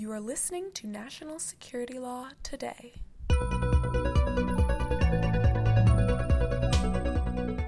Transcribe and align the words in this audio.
You 0.00 0.10
are 0.12 0.20
listening 0.20 0.72
to 0.76 0.86
National 0.86 1.38
Security 1.38 1.98
Law 1.98 2.30
Today. 2.42 2.94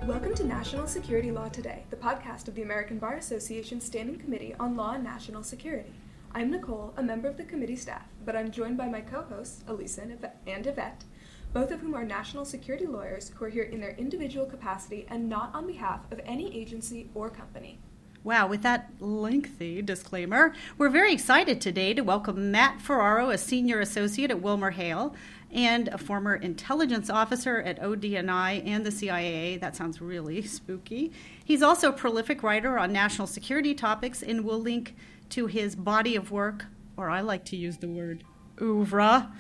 Welcome 0.07 0.35
to 0.37 0.45
National 0.45 0.87
Security 0.87 1.31
Law 1.31 1.51
Today, 1.51 1.85
the 1.91 1.97
podcast 1.97 2.49
of 2.49 2.55
the 2.55 2.63
American 2.63 2.99
Bar 2.99 3.17
Association 3.17 3.83
Standing 3.83 4.19
Committee 4.19 4.55
on 4.59 4.79
Law 4.79 4.93
and 4.93 5.05
National 5.05 5.43
Security. 5.43 5.93
I'm 6.35 6.51
Nicole, 6.51 6.95
a 6.97 7.03
member 7.03 7.29
of 7.29 7.37
the 7.37 7.45
committee 7.45 7.77
staff, 7.77 8.09
but 8.25 8.35
I'm 8.35 8.51
joined 8.51 8.79
by 8.79 8.89
my 8.89 9.03
co 9.03 9.21
hosts, 9.21 9.63
Elisa 9.69 10.01
and 10.47 10.67
Yvette, 10.67 11.05
both 11.53 11.71
of 11.71 11.81
whom 11.81 11.95
are 11.95 12.03
national 12.03 12.47
security 12.47 12.87
lawyers 12.87 13.31
who 13.37 13.45
are 13.45 13.51
here 13.51 13.65
in 13.65 13.79
their 13.79 13.95
individual 13.97 14.47
capacity 14.47 15.05
and 15.11 15.29
not 15.29 15.55
on 15.55 15.67
behalf 15.67 16.11
of 16.11 16.19
any 16.25 16.59
agency 16.59 17.11
or 17.15 17.29
company. 17.29 17.79
Wow, 18.25 18.47
with 18.47 18.63
that 18.63 18.89
lengthy 19.01 19.83
disclaimer, 19.83 20.55
we're 20.79 20.91
very 20.91 21.13
excited 21.13 21.61
today 21.61 21.93
to 21.93 22.03
welcome 22.03 22.53
Matt 22.53 22.81
Ferraro, 22.81 23.31
a 23.31 23.37
senior 23.37 23.81
associate 23.81 24.31
at 24.31 24.41
WilmerHale 24.41 25.13
and 25.51 25.89
a 25.89 25.99
former 25.99 26.37
intelligence 26.37 27.11
officer 27.11 27.61
at 27.63 27.83
ODNI 27.83 28.65
and 28.65 28.87
the 28.87 28.93
CIA. 28.93 29.57
That 29.57 29.75
sounds 29.75 30.01
really 30.01 30.41
spooky. 30.43 31.11
He's 31.45 31.63
also 31.63 31.89
a 31.89 31.93
prolific 31.93 32.45
writer 32.45 32.79
on 32.79 32.93
national 32.93 33.27
security 33.27 33.75
topics 33.75 34.23
and 34.23 34.45
we'll 34.45 34.61
link 34.61 34.95
to 35.31 35.49
his 35.49 35.75
body 35.75 36.15
of 36.15 36.31
work, 36.31 36.67
or 36.97 37.11
I 37.11 37.23
like 37.23 37.45
to 37.47 37.57
use 37.57 37.79
the 37.79 37.89
word 37.89 38.23
oeuvre, 38.61 39.33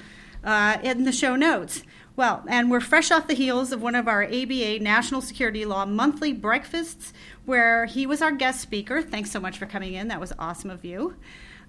uh, 0.44 0.78
in 0.82 1.04
the 1.04 1.12
show 1.12 1.36
notes. 1.36 1.82
Well, 2.14 2.44
and 2.46 2.70
we're 2.70 2.80
fresh 2.80 3.10
off 3.10 3.26
the 3.26 3.34
heels 3.34 3.72
of 3.72 3.80
one 3.80 3.94
of 3.94 4.06
our 4.06 4.24
ABA 4.24 4.80
National 4.80 5.22
Security 5.22 5.64
Law 5.64 5.86
monthly 5.86 6.32
breakfasts 6.32 7.12
where 7.46 7.86
he 7.86 8.06
was 8.06 8.20
our 8.20 8.32
guest 8.32 8.60
speaker. 8.60 9.00
Thanks 9.00 9.30
so 9.30 9.40
much 9.40 9.58
for 9.58 9.66
coming 9.66 9.94
in. 9.94 10.08
That 10.08 10.20
was 10.20 10.32
awesome 10.38 10.70
of 10.70 10.84
you. 10.84 11.16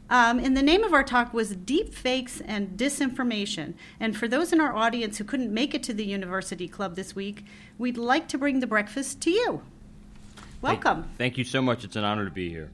Um, 0.09 0.40
and 0.40 0.55
the 0.55 0.62
name 0.62 0.84
of 0.84 0.94
our 0.94 1.04
talk 1.04 1.34
was 1.34 1.55
Deep 1.55 1.94
Fakes 1.94 2.41
and 2.41 2.78
Disinformation. 2.78 3.73
And 4.00 4.17
for 4.17 4.28
those 4.28 4.52
in 4.52 4.59
our 4.59 4.76
audience 4.76 5.17
who 5.17 5.23
couldn't 5.23 5.53
make 5.53 5.73
it 5.73 5.81
to 5.83 5.94
the 5.94 6.05
University 6.05 6.67
Club 6.67 6.95
this 6.95 7.16
week, 7.16 7.45
we'd 7.78 7.98
like 7.98 8.28
to 8.28 8.38
bring 8.38 8.59
the 8.59 8.67
breakfast 8.67 9.22
to 9.22 9.31
you. 9.31 9.61
Welcome. 10.61 11.03
Thank, 11.03 11.17
thank 11.17 11.38
you 11.38 11.45
so 11.45 11.61
much. 11.61 11.83
It's 11.83 11.95
an 11.95 12.03
honor 12.03 12.26
to 12.26 12.31
be 12.31 12.50
here. 12.50 12.72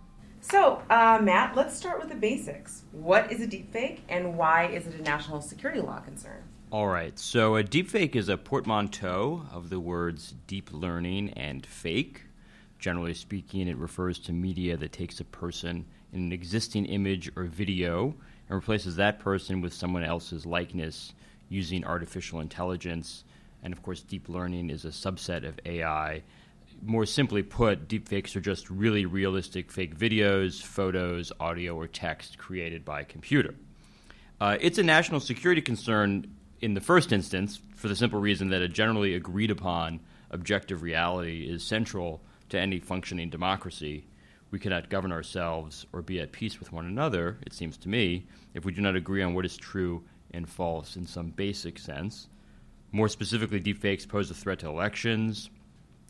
So, 0.50 0.82
uh, 0.90 1.20
Matt, 1.22 1.56
let's 1.56 1.78
start 1.78 2.00
with 2.00 2.10
the 2.10 2.16
basics. 2.16 2.82
What 2.92 3.32
is 3.32 3.40
a 3.40 3.46
deepfake, 3.48 4.00
and 4.10 4.36
why 4.36 4.66
is 4.66 4.88
it 4.88 4.96
a 4.96 5.02
national 5.04 5.42
security 5.42 5.80
law 5.80 6.00
concern? 6.00 6.44
All 6.72 6.88
right. 6.88 7.18
So 7.20 7.56
a 7.56 7.64
deepfake 7.64 8.16
is 8.16 8.30
a 8.30 8.38
portmanteau 8.38 9.46
of 9.52 9.70
the 9.70 9.80
words 9.80 10.34
deep 10.48 10.72
learning 10.74 11.32
and 11.32 11.64
fake. 11.66 12.24
Generally 12.80 13.14
speaking, 13.14 13.68
it 13.68 13.78
refers 13.78 14.18
to 14.20 14.34
media 14.34 14.76
that 14.78 14.92
takes 14.92 15.20
a 15.20 15.26
person 15.26 15.86
in 16.14 16.22
an 16.22 16.32
existing 16.32 16.86
image 16.86 17.32
or 17.36 17.44
video 17.44 18.16
and 18.48 18.56
replaces 18.56 18.96
that 18.96 19.20
person 19.20 19.62
with 19.62 19.74
someone 19.74 20.04
else's 20.04 20.48
likeness 20.48 21.14
using 21.50 21.86
artificial 21.86 22.40
intelligence. 22.40 23.24
And 23.62 23.72
of 23.72 23.84
course, 23.84 24.02
deep 24.02 24.30
learning 24.30 24.72
is 24.72 24.86
a 24.86 24.90
subset 24.90 25.48
of 25.48 25.60
AI. 25.66 26.24
More 26.82 27.06
simply 27.06 27.44
put, 27.44 27.88
deepfakes 27.88 28.36
are 28.36 28.42
just 28.42 28.70
really 28.70 29.06
realistic 29.06 29.72
fake 29.72 29.98
videos, 29.98 30.62
photos, 30.62 31.32
audio, 31.40 31.76
or 31.76 31.88
text 31.88 32.38
created 32.38 32.86
by 32.86 33.02
a 33.02 33.06
computer. 33.06 33.56
Uh, 34.40 34.58
it's 34.62 34.78
a 34.78 34.84
national 34.84 35.20
security 35.20 35.62
concern 35.62 36.26
in 36.62 36.74
the 36.74 36.82
first 36.82 37.12
instance, 37.12 37.62
for 37.76 37.88
the 37.88 37.96
simple 37.96 38.20
reason 38.20 38.50
that 38.50 38.62
a 38.62 38.68
generally 38.68 39.14
agreed 39.14 39.52
upon 39.52 40.00
objective 40.30 40.82
reality 40.82 41.48
is 41.50 41.64
central 41.64 42.22
to 42.50 42.60
any 42.60 42.80
functioning 42.80 43.30
democracy. 43.30 44.06
We 44.52 44.60
cannot 44.60 44.90
govern 44.90 45.12
ourselves 45.12 45.86
or 45.94 46.02
be 46.02 46.20
at 46.20 46.32
peace 46.32 46.60
with 46.60 46.74
one 46.74 46.86
another, 46.86 47.38
it 47.46 47.54
seems 47.54 47.78
to 47.78 47.90
me, 47.90 48.28
if 48.54 48.66
we 48.66 48.74
do 48.74 48.82
not 48.82 48.96
agree 48.96 49.22
on 49.22 49.34
what 49.34 49.46
is 49.46 49.56
true 49.56 50.04
and 50.32 50.50
false 50.50 50.96
in 50.96 51.06
some 51.06 51.30
basic 51.30 51.80
sense. 51.80 52.28
More 52.92 53.08
specifically, 53.08 53.62
deepfakes 53.62 54.08
pose 54.08 54.32
a 54.32 54.34
threat 54.34 54.60
to 54.60 54.68
elections. 54.68 55.50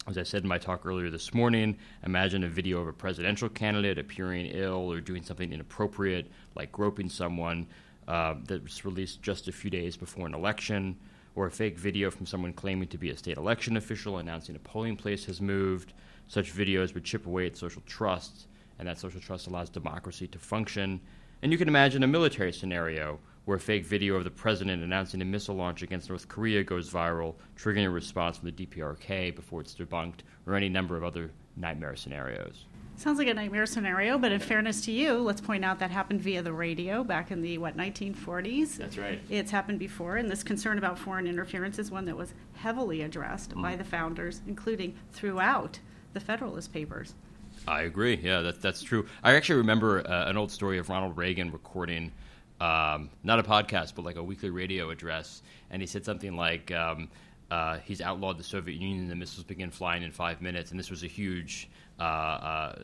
As 0.10 0.18
I 0.18 0.24
said 0.24 0.42
in 0.42 0.50
my 0.50 0.58
talk 0.58 0.88
earlier 0.88 1.12
this 1.12 1.36
morning, 1.36 1.78
imagine 2.04 2.44
a 2.44 2.50
video 2.50 2.82
of 2.82 2.88
a 2.88 2.94
presidential 2.94 3.48
candidate 3.48 4.00
appearing 4.00 4.48
ill 4.48 4.92
or 4.92 5.00
doing 5.00 5.22
something 5.22 5.54
inappropriate, 5.54 6.32
like 6.56 6.72
groping 6.72 7.10
someone 7.10 7.68
uh, 8.08 8.34
that 8.46 8.64
was 8.64 8.84
released 8.84 9.22
just 9.22 9.48
a 9.48 9.52
few 9.52 9.70
days 9.70 9.96
before 9.96 10.26
an 10.26 10.34
election, 10.34 10.98
or 11.36 11.46
a 11.46 11.52
fake 11.52 11.78
video 11.78 12.10
from 12.10 12.26
someone 12.26 12.54
claiming 12.54 12.88
to 12.88 12.98
be 12.98 13.12
a 13.12 13.18
state 13.18 13.38
election 13.38 13.78
official 13.78 14.18
announcing 14.18 14.56
a 14.56 14.60
polling 14.60 14.96
place 14.96 15.26
has 15.26 15.42
moved. 15.42 15.94
Such 16.28 16.56
videos 16.56 16.96
would 16.96 17.04
chip 17.04 17.28
away 17.28 17.46
at 17.46 17.56
social 17.56 17.84
trust, 17.86 18.48
and 18.80 18.88
that 18.88 18.98
social 18.98 19.22
trust 19.22 19.46
allows 19.46 19.70
democracy 19.70 20.26
to 20.30 20.40
function. 20.40 21.02
And 21.44 21.52
you 21.52 21.58
can 21.60 21.68
imagine 21.68 22.02
a 22.02 22.08
military 22.08 22.52
scenario 22.52 23.20
where 23.50 23.58
a 23.58 23.60
fake 23.60 23.84
video 23.84 24.16
of 24.16 24.24
the 24.24 24.30
president 24.30 24.84
announcing 24.84 25.24
a 25.24 25.26
missile 25.26 25.56
launch 25.56 25.82
against 25.82 26.08
North 26.08 26.28
Korea 26.28 26.64
goes 26.64 26.88
viral, 26.92 27.34
triggering 27.58 27.88
a 27.88 27.90
response 27.90 28.38
from 28.38 28.52
the 28.52 28.68
DPRK 28.68 29.36
before 29.36 29.60
it's 29.62 29.74
debunked, 29.74 30.20
or 30.46 30.54
any 30.54 30.70
number 30.70 30.96
of 30.96 31.04
other 31.04 31.32
nightmare 31.58 31.96
scenarios. 31.96 32.66
Sounds 32.96 33.18
like 33.18 33.28
a 33.28 33.34
nightmare 33.34 33.66
scenario, 33.66 34.20
but 34.20 34.32
in 34.32 34.40
fairness 34.40 34.82
to 34.82 34.92
you, 34.92 35.14
let's 35.14 35.42
point 35.42 35.66
out 35.66 35.80
that 35.80 35.90
happened 35.90 36.22
via 36.22 36.44
the 36.44 36.54
radio 36.54 37.04
back 37.04 37.32
in 37.32 37.42
the 37.42 37.58
what 37.58 37.76
1940s. 37.76 38.78
That's 38.78 39.00
right. 39.00 39.20
It's 39.32 39.50
happened 39.50 39.80
before, 39.80 40.18
and 40.18 40.30
this 40.30 40.44
concern 40.44 40.78
about 40.78 41.00
foreign 41.00 41.26
interference 41.26 41.80
is 41.80 41.90
one 41.90 42.06
that 42.06 42.16
was 42.16 42.36
heavily 42.54 43.02
addressed 43.02 43.56
mm. 43.56 43.64
by 43.64 43.76
the 43.76 43.84
founders, 43.84 44.42
including 44.46 44.94
throughout 45.12 45.80
the 46.14 46.20
Federalist 46.20 46.72
Papers. 46.72 47.16
I 47.68 47.82
agree. 47.82 48.20
Yeah, 48.22 48.42
that, 48.42 48.62
that's 48.62 48.84
true. 48.84 49.08
I 49.24 49.34
actually 49.34 49.58
remember 49.58 50.08
uh, 50.08 50.30
an 50.30 50.38
old 50.38 50.52
story 50.52 50.78
of 50.78 50.88
Ronald 50.88 51.18
Reagan 51.18 51.52
recording 51.52 52.12
um, 52.60 53.10
not 53.24 53.40
a 53.40 53.44
podcast, 53.44 53.96
but 53.96 54.06
like 54.06 54.16
a 54.16 54.24
weekly 54.24 54.50
radio 54.50 54.90
address, 54.90 55.42
and 55.70 55.82
he 55.82 55.88
said 55.88 56.06
something 56.06 56.36
like. 56.36 56.72
Um, 56.72 57.10
uh, 57.52 57.80
he's 57.80 58.00
outlawed 58.00 58.38
the 58.38 58.44
Soviet 58.44 58.80
Union, 58.80 59.00
and 59.00 59.10
the 59.10 59.16
missiles 59.16 59.44
begin 59.44 59.72
flying 59.72 60.04
in 60.04 60.12
five 60.12 60.40
minutes. 60.42 60.70
And 60.70 60.80
this 60.80 60.92
was 60.92 61.04
a 61.04 61.08
huge 61.08 61.68
uh, 62.00 62.04
uh, 62.04 62.76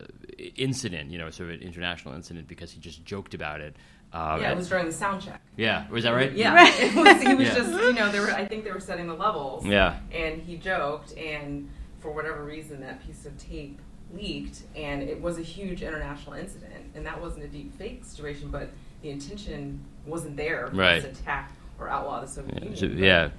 incident, 0.56 1.10
you 1.10 1.18
know, 1.18 1.30
sort 1.30 1.50
of 1.50 1.60
an 1.60 1.62
international 1.62 2.14
incident 2.14 2.48
because 2.48 2.72
he 2.72 2.80
just 2.80 3.04
joked 3.04 3.34
about 3.34 3.60
it. 3.60 3.76
Uh, 4.12 4.38
yeah, 4.40 4.52
it 4.52 4.56
was 4.56 4.68
during 4.68 4.86
the 4.86 4.92
sound 4.92 5.20
check. 5.20 5.40
Yeah, 5.56 5.88
was 5.88 6.04
that 6.04 6.12
right? 6.12 6.32
Yeah, 6.32 6.66
it 6.68 6.94
was, 6.94 7.22
he 7.22 7.34
was 7.34 7.48
yeah. 7.48 7.54
just, 7.54 7.70
you 7.70 7.92
know, 7.92 8.10
they 8.10 8.20
were. 8.20 8.30
I 8.30 8.44
think 8.44 8.64
they 8.64 8.72
were 8.72 8.80
setting 8.80 9.06
the 9.06 9.14
levels. 9.14 9.66
Yeah, 9.66 9.98
and 10.12 10.40
he 10.40 10.56
joked, 10.56 11.16
and 11.16 11.68
for 11.98 12.12
whatever 12.12 12.44
reason, 12.44 12.80
that 12.80 13.04
piece 13.04 13.26
of 13.26 13.36
tape 13.36 13.80
leaked, 14.14 14.62
and 14.74 15.02
it 15.02 15.20
was 15.20 15.38
a 15.38 15.42
huge 15.42 15.82
international 15.82 16.34
incident. 16.34 16.92
And 16.94 17.04
that 17.04 17.20
wasn't 17.20 17.44
a 17.44 17.48
deep 17.48 17.76
fake 17.76 18.04
situation, 18.04 18.48
but 18.50 18.70
the 19.02 19.10
intention 19.10 19.80
wasn't 20.04 20.36
there 20.36 20.70
right. 20.72 21.02
to 21.02 21.08
attack 21.08 21.52
or 21.78 21.88
outlaw 21.88 22.20
the 22.20 22.26
Soviet 22.26 22.54
yeah. 22.54 22.60
Union. 22.60 22.76
So, 22.76 22.86
yeah. 22.86 23.30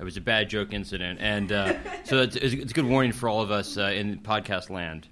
It 0.00 0.04
was 0.04 0.16
a 0.16 0.20
bad 0.20 0.50
joke 0.50 0.72
incident, 0.72 1.20
and 1.20 1.52
uh, 1.52 1.74
so 2.04 2.22
it's, 2.22 2.34
it's, 2.34 2.72
a 2.72 2.74
good 2.74 2.86
warning 2.86 3.12
for 3.12 3.28
all 3.28 3.40
of 3.40 3.52
us 3.52 3.76
uh, 3.76 3.82
in 3.94 4.18
podcast 4.18 4.68
land. 4.68 5.06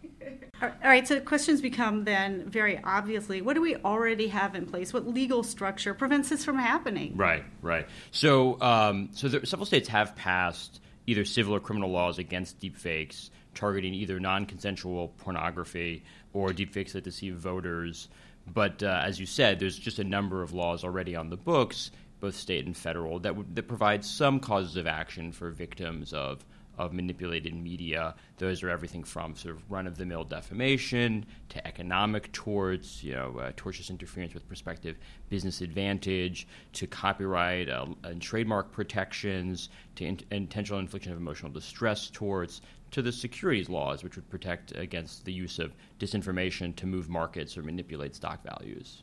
All 0.61 0.71
right, 0.83 1.07
so 1.07 1.21
questions 1.21 1.61
become 1.61 2.05
then 2.05 2.49
very 2.49 2.81
obviously 2.83 3.41
what 3.41 3.55
do 3.55 3.63
we 3.63 3.77
already 3.77 4.29
have 4.29 4.55
in 4.55 4.67
place? 4.67 4.93
What 4.93 5.07
legal 5.07 5.43
structure 5.43 5.95
prevents 5.95 6.29
this 6.29 6.45
from 6.45 6.59
happening? 6.59 7.17
Right, 7.17 7.45
right. 7.63 7.87
So, 8.11 8.61
um, 8.61 9.11
so 9.13 9.29
there, 9.29 9.45
several 9.47 9.65
states 9.65 9.89
have 9.89 10.17
passed 10.17 10.81
either 11.07 11.25
civil 11.25 11.55
or 11.55 11.61
criminal 11.61 11.91
laws 11.91 12.19
against 12.19 12.61
deepfakes 12.61 13.31
targeting 13.55 13.95
either 13.95 14.21
non 14.21 14.47
consensual 14.47 15.09
pornography 15.19 16.05
or 16.33 16.51
deepfakes 16.51 16.93
that 16.93 17.05
deceive 17.05 17.37
voters. 17.37 18.09
But 18.53 18.83
uh, 18.83 19.03
as 19.05 19.21
you 19.21 19.27
said, 19.27 19.59
there's 19.59 19.79
just 19.79 19.99
a 19.99 20.05
number 20.05 20.43
of 20.43 20.53
laws 20.53 20.83
already 20.83 21.15
on 21.15 21.31
the 21.31 21.37
books, 21.37 21.91
both 22.19 22.35
state 22.35 22.67
and 22.67 22.77
federal, 22.77 23.19
that, 23.21 23.31
w- 23.31 23.49
that 23.55 23.69
provide 23.69 24.05
some 24.05 24.41
causes 24.41 24.77
of 24.77 24.87
action 24.87 25.33
for 25.33 25.51
victims 25.51 26.13
of 26.13 26.45
of 26.79 26.95
manipulated 26.95 27.55
media. 27.55 28.15
Those 28.39 28.63
are 28.63 28.71
everything 28.71 29.05
from 29.05 29.37
sort 29.37 29.55
of 29.55 29.71
run 29.71 29.87
of 29.87 29.99
the 29.99 30.07
mill 30.07 30.25
defamation 30.25 31.27
to 31.51 31.67
economic 31.67 32.33
torts, 32.33 33.05
you 33.05 33.15
know, 33.15 33.39
uh, 33.39 33.53
tortious 33.53 33.91
interference 33.91 34.33
with 34.33 34.49
prospective 34.49 34.97
business 35.29 35.61
advantage, 35.61 36.49
to 36.73 36.87
copyright 36.87 37.69
uh, 37.69 37.85
and 38.05 38.23
trademark 38.23 38.73
protections, 38.73 39.69
to 39.97 40.07
in- 40.07 40.21
intentional 40.31 40.81
infliction 40.81 41.13
of 41.13 41.19
emotional 41.19 41.53
distress 41.53 42.09
torts, 42.09 42.63
to 42.91 43.03
the 43.03 43.13
securities 43.13 43.69
laws, 43.69 44.03
which 44.03 44.17
would 44.17 44.29
protect 44.29 44.77
against 44.77 45.25
the 45.25 45.33
use 45.33 45.59
of 45.59 45.73
disinformation 45.99 46.75
to 46.77 46.87
move 46.87 47.09
markets 47.09 47.57
or 47.57 47.63
manipulate 47.63 48.15
stock 48.15 48.43
values. 48.45 49.03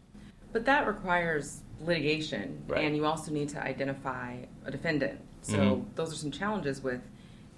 But 0.54 0.66
that 0.66 0.88
requires 0.88 1.62
litigation, 1.82 2.64
right. 2.68 2.84
and 2.84 2.96
you 2.96 3.06
also 3.06 3.32
need 3.32 3.50
to 3.50 3.62
identify 3.62 4.38
a 4.66 4.72
defendant. 4.72 5.20
So 5.42 5.58
mm-hmm. 5.58 5.90
those 5.96 6.14
are 6.14 6.16
some 6.16 6.32
challenges 6.32 6.82
with 6.82 7.02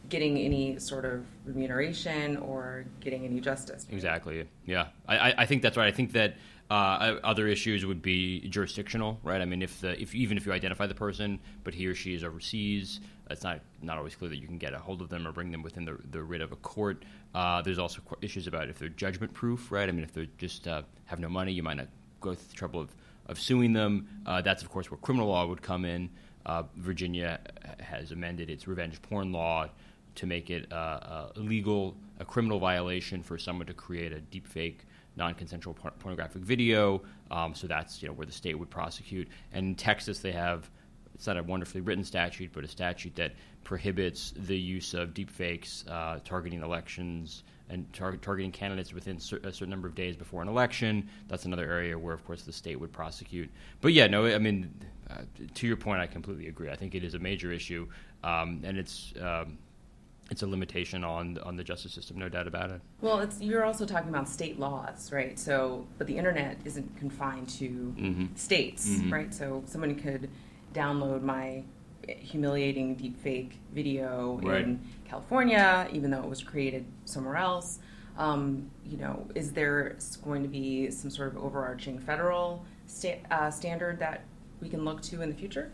getting 0.10 0.38
any 0.38 0.80
sort 0.80 1.06
of 1.06 1.26
remuneration 1.46 2.38
or 2.38 2.86
getting 3.00 3.26
any 3.26 3.40
justice. 3.40 3.86
Exactly. 3.92 4.46
Yeah, 4.66 4.88
I, 5.08 5.34
I 5.38 5.46
think 5.46 5.62
that's 5.62 5.78
right. 5.78 5.88
I 5.88 5.96
think 5.96 6.14
that 6.14 6.36
uh, 6.70 7.16
other 7.24 7.48
issues 7.48 7.86
would 7.86 8.02
be 8.02 8.48
jurisdictional, 8.48 9.20
right? 9.24 9.42
I 9.42 9.46
mean, 9.46 9.62
if 9.62 9.82
the 9.82 10.00
if 10.00 10.14
even 10.14 10.38
if 10.38 10.46
you 10.46 10.52
identify 10.54 10.86
the 10.86 10.96
person, 10.96 11.40
but 11.64 11.74
he 11.74 11.88
or 11.88 11.96
she 11.96 12.14
is 12.14 12.24
overseas, 12.24 13.00
it's 13.30 13.44
not 13.44 13.62
not 13.82 13.98
always 13.98 14.16
clear 14.16 14.30
that 14.30 14.38
you 14.38 14.46
can 14.46 14.60
get 14.60 14.74
a 14.74 14.80
hold 14.80 15.02
of 15.02 15.10
them 15.10 15.28
or 15.28 15.32
bring 15.32 15.52
them 15.52 15.64
within 15.64 15.86
the, 15.86 15.98
the 16.12 16.22
writ 16.22 16.42
of 16.42 16.52
a 16.52 16.56
court. 16.58 17.04
Uh, 17.34 17.62
there's 17.64 17.80
also 17.80 18.02
issues 18.22 18.46
about 18.46 18.70
if 18.70 18.78
they're 18.78 18.90
judgment 18.90 19.34
proof, 19.34 19.72
right? 19.72 19.90
I 19.90 19.92
mean, 19.92 20.04
if 20.04 20.14
they 20.14 20.30
just 20.38 20.68
uh, 20.68 20.84
have 21.06 21.20
no 21.20 21.30
money, 21.30 21.52
you 21.52 21.64
might 21.64 21.78
not 21.78 21.88
go 22.22 22.34
through 22.36 22.48
the 22.50 22.56
trouble 22.56 22.82
of 22.82 22.96
of 23.26 23.40
suing 23.40 23.74
them. 23.74 24.08
Uh, 24.26 24.42
that's, 24.42 24.62
of 24.62 24.70
course, 24.70 24.92
where 24.92 24.98
criminal 25.00 25.28
law 25.28 25.48
would 25.48 25.62
come 25.62 25.86
in. 25.86 26.10
Uh, 26.46 26.64
Virginia 26.78 27.40
has 27.80 28.12
amended 28.12 28.50
its 28.50 28.68
revenge 28.68 29.02
porn 29.04 29.32
law 29.32 29.68
to 30.16 30.26
make 30.26 30.50
it 30.50 30.72
uh, 30.72 31.30
illegal, 31.36 31.96
a 32.20 32.26
criminal 32.26 32.60
violation 32.60 33.22
for 33.22 33.38
someone 33.38 33.68
to 33.68 33.74
create 33.74 34.12
a 34.12 34.20
deepfake 34.20 34.80
non-consensual 35.20 35.76
por- 35.76 35.92
pornographic 35.92 36.42
video. 36.42 37.04
Um, 37.30 37.54
so 37.54 37.68
that's 37.68 38.02
you 38.02 38.08
know 38.08 38.14
where 38.16 38.26
the 38.26 38.32
state 38.32 38.58
would 38.58 38.70
prosecute. 38.70 39.28
And 39.54 39.68
in 39.68 39.76
Texas, 39.76 40.20
they 40.20 40.32
have 40.32 40.72
it's 41.14 41.28
not 41.28 41.38
a 41.38 41.44
wonderfully 41.44 41.82
written 41.82 42.04
statute, 42.06 42.52
but 42.54 42.64
a 42.64 42.68
statute 42.68 43.14
that 43.18 43.34
prohibits 43.66 44.32
the 44.38 44.58
use 44.58 44.94
of 44.94 45.14
deepfakes 45.14 45.88
uh, 45.92 46.20
targeting 46.24 46.64
elections 46.64 47.44
and 47.70 47.92
tar- 47.92 48.16
targeting 48.16 48.54
candidates 48.54 48.94
within 48.94 49.20
cer- 49.20 49.42
a 49.44 49.52
certain 49.52 49.70
number 49.70 49.88
of 49.88 49.96
days 49.96 50.16
before 50.16 50.42
an 50.42 50.48
election. 50.48 51.10
That's 51.28 51.44
another 51.44 51.70
area 51.70 52.00
where, 52.00 52.14
of 52.14 52.26
course, 52.26 52.44
the 52.44 52.54
state 52.54 52.80
would 52.80 52.94
prosecute. 52.94 53.50
But 53.82 53.92
yeah, 53.92 54.08
no, 54.08 54.26
I 54.26 54.38
mean, 54.38 54.74
uh, 55.10 55.24
to 55.56 55.68
your 55.68 55.76
point, 55.76 56.00
I 56.00 56.08
completely 56.08 56.48
agree. 56.48 56.70
I 56.70 56.76
think 56.76 56.96
it 56.96 57.04
is 57.04 57.14
a 57.14 57.20
major 57.20 57.52
issue, 57.52 57.88
um, 58.24 58.62
and 58.64 58.78
it's. 58.78 59.14
Um, 59.22 59.58
it's 60.30 60.42
a 60.44 60.48
limitation 60.48 61.04
on 61.04 61.38
on 61.40 61.56
the 61.56 61.64
justice 61.64 61.94
system, 61.94 62.18
no 62.18 62.30
doubt 62.30 62.48
about 62.48 62.72
it. 62.72 62.82
Well, 63.02 63.28
you're 63.40 63.66
also 63.66 63.86
talking 63.86 64.10
about 64.10 64.30
state 64.30 64.60
laws, 64.60 65.12
right? 65.12 65.38
So, 65.38 65.88
but 65.98 66.08
the 66.08 66.18
internet 66.18 66.58
isn't 66.66 66.98
confined 66.98 67.50
to 67.50 67.70
mm-hmm. 67.70 68.26
states, 68.36 68.90
mm-hmm. 68.90 69.14
right? 69.14 69.34
So, 69.34 69.64
someone 69.66 69.96
could 69.96 70.30
download 70.74 71.22
my 71.22 71.64
humiliating 72.08 72.96
deepfake 72.96 73.54
video 73.74 74.40
right. 74.44 74.62
in 74.62 74.80
California, 75.06 75.88
even 75.92 76.12
though 76.12 76.24
it 76.24 76.30
was 76.30 76.44
created 76.44 76.86
somewhere 77.06 77.36
else. 77.36 77.80
Um, 78.18 78.70
you 78.86 78.98
know, 78.98 79.28
is 79.36 79.54
there 79.54 79.98
going 80.24 80.44
to 80.44 80.50
be 80.50 80.92
some 80.92 81.10
sort 81.10 81.30
of 81.30 81.38
overarching 81.38 82.00
federal 82.00 82.66
sta- 82.86 83.22
uh, 83.32 83.50
standard 83.50 84.00
that 84.00 84.24
we 84.62 84.70
can 84.70 84.84
look 84.84 85.02
to 85.04 85.22
in 85.22 85.30
the 85.30 85.36
future? 85.36 85.72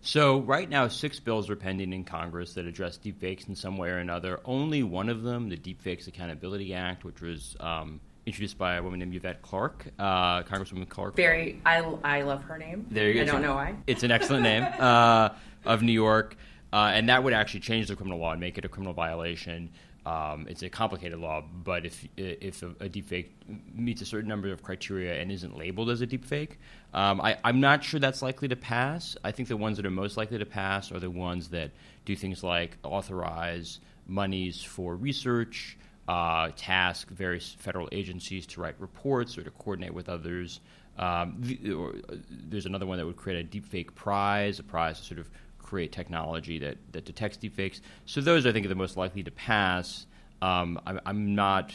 So 0.00 0.40
right 0.40 0.68
now, 0.68 0.88
six 0.88 1.20
bills 1.20 1.50
are 1.50 1.56
pending 1.56 1.92
in 1.92 2.04
Congress 2.04 2.54
that 2.54 2.66
address 2.66 2.98
deepfakes 2.98 3.48
in 3.48 3.54
some 3.54 3.76
way 3.76 3.90
or 3.90 3.98
another. 3.98 4.40
Only 4.44 4.82
one 4.82 5.08
of 5.08 5.22
them, 5.22 5.48
the 5.48 5.56
Deepfakes 5.56 6.06
Accountability 6.06 6.72
Act, 6.72 7.04
which 7.04 7.20
was 7.20 7.56
um, 7.60 8.00
introduced 8.24 8.58
by 8.58 8.76
a 8.76 8.82
woman 8.82 9.00
named 9.00 9.14
Yvette 9.14 9.42
Clarke, 9.42 9.86
uh, 9.98 10.42
Congresswoman 10.42 10.88
Clarke. 10.88 11.16
Very, 11.16 11.60
I, 11.66 11.78
I 12.04 12.22
love 12.22 12.42
her 12.44 12.58
name. 12.58 12.86
There 12.90 13.08
you 13.08 13.14
go. 13.14 13.22
I 13.22 13.24
don't 13.24 13.42
know 13.42 13.54
why. 13.54 13.74
It's 13.86 14.02
an 14.02 14.10
excellent 14.10 14.44
name 14.44 14.62
uh, 14.78 15.30
of 15.64 15.82
New 15.82 15.92
York, 15.92 16.36
uh, 16.72 16.92
and 16.94 17.08
that 17.08 17.24
would 17.24 17.32
actually 17.32 17.60
change 17.60 17.88
the 17.88 17.96
criminal 17.96 18.18
law 18.18 18.32
and 18.32 18.40
make 18.40 18.56
it 18.56 18.64
a 18.64 18.68
criminal 18.68 18.94
violation. 18.94 19.70
Um, 20.06 20.46
it's 20.48 20.62
a 20.62 20.70
complicated 20.70 21.18
law, 21.18 21.42
but 21.42 21.84
if 21.84 22.06
if 22.16 22.62
a, 22.62 22.68
a 22.80 22.88
deepfake 22.88 23.28
meets 23.74 24.00
a 24.00 24.06
certain 24.06 24.28
number 24.28 24.50
of 24.50 24.62
criteria 24.62 25.20
and 25.20 25.30
isn't 25.30 25.58
labeled 25.58 25.90
as 25.90 26.00
a 26.00 26.06
deepfake, 26.06 26.52
um, 26.94 27.20
I, 27.20 27.36
I'm 27.44 27.60
not 27.60 27.84
sure 27.84 28.00
that's 28.00 28.22
likely 28.22 28.48
to 28.48 28.56
pass. 28.56 29.16
I 29.22 29.32
think 29.32 29.48
the 29.48 29.56
ones 29.56 29.76
that 29.76 29.84
are 29.84 29.90
most 29.90 30.16
likely 30.16 30.38
to 30.38 30.46
pass 30.46 30.92
are 30.92 31.00
the 31.00 31.10
ones 31.10 31.48
that 31.50 31.72
do 32.06 32.16
things 32.16 32.42
like 32.42 32.78
authorize 32.82 33.80
monies 34.06 34.62
for 34.62 34.96
research, 34.96 35.76
uh, 36.08 36.50
task 36.56 37.10
various 37.10 37.52
federal 37.58 37.88
agencies 37.92 38.46
to 38.46 38.62
write 38.62 38.80
reports 38.80 39.36
or 39.36 39.42
to 39.42 39.50
coordinate 39.50 39.92
with 39.92 40.08
others. 40.08 40.60
Um, 40.96 41.36
the, 41.40 41.72
or, 41.72 41.90
uh, 41.90 42.16
there's 42.30 42.66
another 42.66 42.86
one 42.86 42.98
that 42.98 43.06
would 43.06 43.16
create 43.16 43.44
a 43.44 43.46
deepfake 43.46 43.94
prize, 43.94 44.58
a 44.58 44.62
prize 44.62 45.00
to 45.00 45.04
sort 45.04 45.20
of 45.20 45.30
create 45.68 45.92
technology 45.92 46.58
that, 46.58 46.78
that 46.92 47.04
detects 47.04 47.36
deepfakes. 47.36 47.80
So 48.06 48.22
those, 48.22 48.46
I 48.46 48.52
think, 48.52 48.64
are 48.64 48.70
the 48.70 48.74
most 48.74 48.96
likely 48.96 49.22
to 49.22 49.30
pass. 49.30 50.06
Um, 50.40 50.80
I'm, 50.86 51.00
I'm, 51.04 51.34
not 51.34 51.72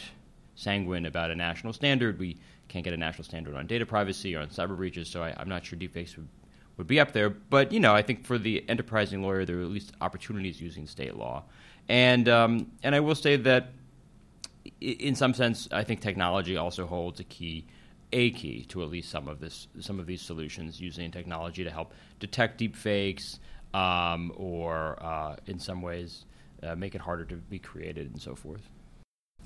sanguine 0.55 1.05
about 1.05 1.29
a 1.29 1.35
national 1.35 1.73
standard. 1.73 2.17
We 2.17 2.37
can't 2.69 2.83
get 2.83 2.93
a 2.93 2.97
national 2.97 3.25
standard 3.25 3.55
on 3.55 3.67
data 3.67 3.85
privacy 3.85 4.35
or 4.35 4.39
on 4.39 4.47
cyber 4.47 4.75
breaches, 4.75 5.07
so 5.09 5.21
I, 5.21 5.39
am 5.39 5.47
not 5.47 5.63
sure 5.63 5.77
deepfakes 5.77 6.15
would, 6.17 6.27
would 6.77 6.87
be 6.87 6.99
up 6.99 7.11
there. 7.11 7.29
But, 7.29 7.71
you 7.71 7.79
know, 7.79 7.93
I 7.93 8.01
think 8.01 8.25
for 8.25 8.39
the 8.39 8.65
enterprising 8.67 9.21
lawyer, 9.21 9.45
there 9.45 9.59
are 9.59 9.61
at 9.61 9.69
least 9.69 9.91
opportunities 10.01 10.59
using 10.59 10.87
state 10.87 11.15
law. 11.15 11.43
And, 11.87 12.27
um, 12.27 12.71
and 12.81 12.95
I 12.95 12.99
will 12.99 13.15
say 13.15 13.35
that 13.35 13.73
in 14.81 15.13
some 15.13 15.35
sense, 15.35 15.69
I 15.71 15.83
think 15.83 16.01
technology 16.01 16.57
also 16.57 16.87
holds 16.87 17.19
a 17.19 17.25
key, 17.25 17.67
a 18.11 18.31
key 18.31 18.65
to 18.69 18.81
at 18.81 18.89
least 18.89 19.11
some 19.11 19.27
of 19.27 19.39
this, 19.39 19.67
some 19.79 19.99
of 19.99 20.07
these 20.07 20.21
solutions 20.21 20.81
using 20.81 21.11
technology 21.11 21.63
to 21.63 21.69
help 21.69 21.93
detect 22.19 22.59
deepfakes, 22.59 23.37
um, 23.73 24.31
or 24.35 24.97
uh, 25.03 25.35
in 25.47 25.59
some 25.59 25.81
ways 25.81 26.25
uh, 26.61 26.75
make 26.75 26.95
it 26.95 27.01
harder 27.01 27.25
to 27.25 27.35
be 27.35 27.59
created 27.59 28.11
and 28.11 28.21
so 28.21 28.35
forth. 28.35 28.69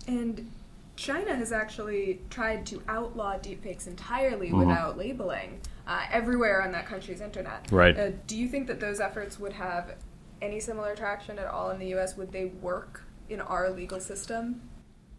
And 0.08 0.50
China 0.96 1.36
has 1.36 1.52
actually 1.52 2.20
tried 2.30 2.66
to 2.68 2.82
outlaw 2.88 3.38
deepfakes 3.38 3.88
entirely 3.88 4.48
mm-hmm. 4.48 4.60
without 4.60 4.98
labeling 4.98 5.60
uh, 5.86 6.02
everywhere 6.12 6.62
on 6.62 6.72
that 6.72 6.86
country's 6.86 7.22
internet. 7.22 7.68
Right. 7.72 7.98
Uh, 7.98 8.12
do 8.26 8.36
you 8.38 8.48
think 8.48 8.68
that 8.68 8.80
those 8.80 9.00
efforts 9.00 9.40
would 9.40 9.54
have 9.54 9.96
any 10.42 10.60
similar 10.60 10.96
traction 10.96 11.40
at 11.40 11.48
all 11.48 11.70
in 11.70 11.80
the 11.80 11.88
U.S.? 11.88 12.18
Would 12.18 12.32
they 12.32 12.46
work 12.46 13.04
in 13.30 13.42
our 13.42 13.70
legal 13.70 14.00
system? 14.00 14.62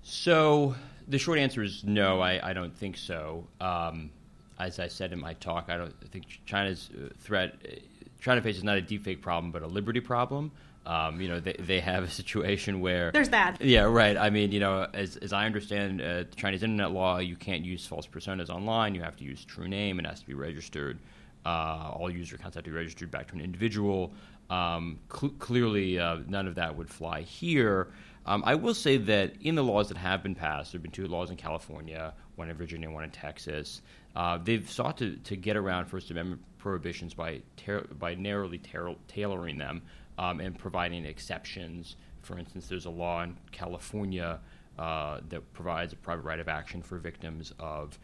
So 0.03 0.75
the 1.07 1.19
short 1.19 1.39
answer 1.39 1.63
is 1.63 1.85
no. 1.85 2.21
I, 2.21 2.51
I 2.51 2.53
don't 2.53 2.77
think 2.77 2.97
so. 2.97 3.47
Um, 3.61 4.11
as 4.59 4.79
I 4.79 4.89
said 4.89 5.13
in 5.13 5.21
my 5.21 5.35
talk, 5.35 5.67
I 5.69 5.77
don't 5.77 5.95
think 6.11 6.27
China's 6.45 6.91
uh, 6.93 7.09
threat 7.21 7.55
China 8.21 8.43
faces 8.43 8.65
not 8.65 8.79
a 8.79 8.83
deepfake 8.83 9.21
problem, 9.21 9.53
but 9.53 9.63
a 9.63 9.67
liberty 9.67 10.01
problem. 10.01 10.51
Um, 10.87 11.21
you 11.21 11.29
know, 11.29 11.39
they, 11.39 11.53
they 11.59 11.81
have 11.81 12.03
a 12.03 12.09
situation 12.09 12.81
where 12.81 13.11
there's 13.13 13.29
that. 13.29 13.61
Yeah, 13.61 13.83
right. 13.83 14.17
I 14.17 14.31
mean, 14.31 14.53
you 14.53 14.61
know, 14.61 14.87
as, 14.95 15.17
as 15.19 15.35
I 15.35 15.45
understand 15.45 16.01
uh, 16.01 16.25
Chinese 16.35 16.63
internet 16.63 16.93
law, 16.93 17.19
you 17.19 17.37
can't 17.37 17.63
use 17.63 17.87
false 17.87 18.07
personas 18.07 18.49
online. 18.49 18.95
You 18.95 19.03
have 19.03 19.17
to 19.17 19.25
use 19.25 19.45
true 19.45 19.69
name. 19.69 19.99
It 19.99 20.07
has 20.07 20.21
to 20.21 20.27
be 20.27 20.35
registered. 20.35 20.99
Uh, 21.45 21.93
all 21.93 22.11
user 22.11 22.37
accounts 22.37 22.55
have 22.55 22.65
to 22.65 22.71
be 22.71 22.77
registered 22.77 23.11
back 23.11 23.29
to 23.29 23.35
an 23.35 23.41
individual. 23.43 24.13
Um, 24.49 24.99
cl- 25.13 25.35
clearly, 25.39 25.99
uh, 25.99 26.19
none 26.27 26.47
of 26.47 26.55
that 26.55 26.75
would 26.75 26.89
fly 26.89 27.21
here. 27.21 27.89
Um, 28.27 28.43
I 28.45 28.55
will 28.55 28.75
say 28.75 28.97
that 28.99 29.35
in 29.41 29.55
the 29.55 29.65
laws 29.65 29.89
that 29.89 29.97
have 29.97 30.23
been 30.23 30.35
passed, 30.35 30.73
there 30.73 30.79
have 30.79 30.83
been 30.83 30.93
two 30.93 31.07
laws 31.07 31.31
in 31.31 31.37
California, 31.37 32.13
one 32.37 32.51
in 32.51 32.57
Virginia, 32.57 32.91
one 32.91 33.05
in 33.05 33.11
Texas. 33.11 33.83
Uh, 34.15 34.39
they've 34.43 34.69
sought 34.71 34.99
to, 34.99 35.17
to 35.17 35.37
get 35.37 35.57
around 35.57 35.87
First 35.87 36.11
Amendment 36.11 36.43
prohibitions 36.59 37.15
by 37.15 37.41
ter- 37.57 37.87
by 37.99 38.15
narrowly 38.15 38.59
ter- 38.59 38.97
tailoring 39.07 39.57
them 39.57 39.83
um, 40.19 40.41
and 40.41 40.59
providing 40.59 41.05
exceptions. 41.05 41.97
For 42.23 42.39
instance, 42.39 42.69
there's 42.69 42.87
a 42.87 42.91
law 42.91 43.23
in 43.23 43.37
California 43.53 44.41
uh, 44.79 45.21
that 45.29 45.53
provides 45.53 45.93
a 45.93 45.97
private 45.97 46.23
right 46.23 46.41
of 46.41 46.49
action 46.49 46.83
for 46.83 46.99
victims 46.99 47.53
of 47.59 47.99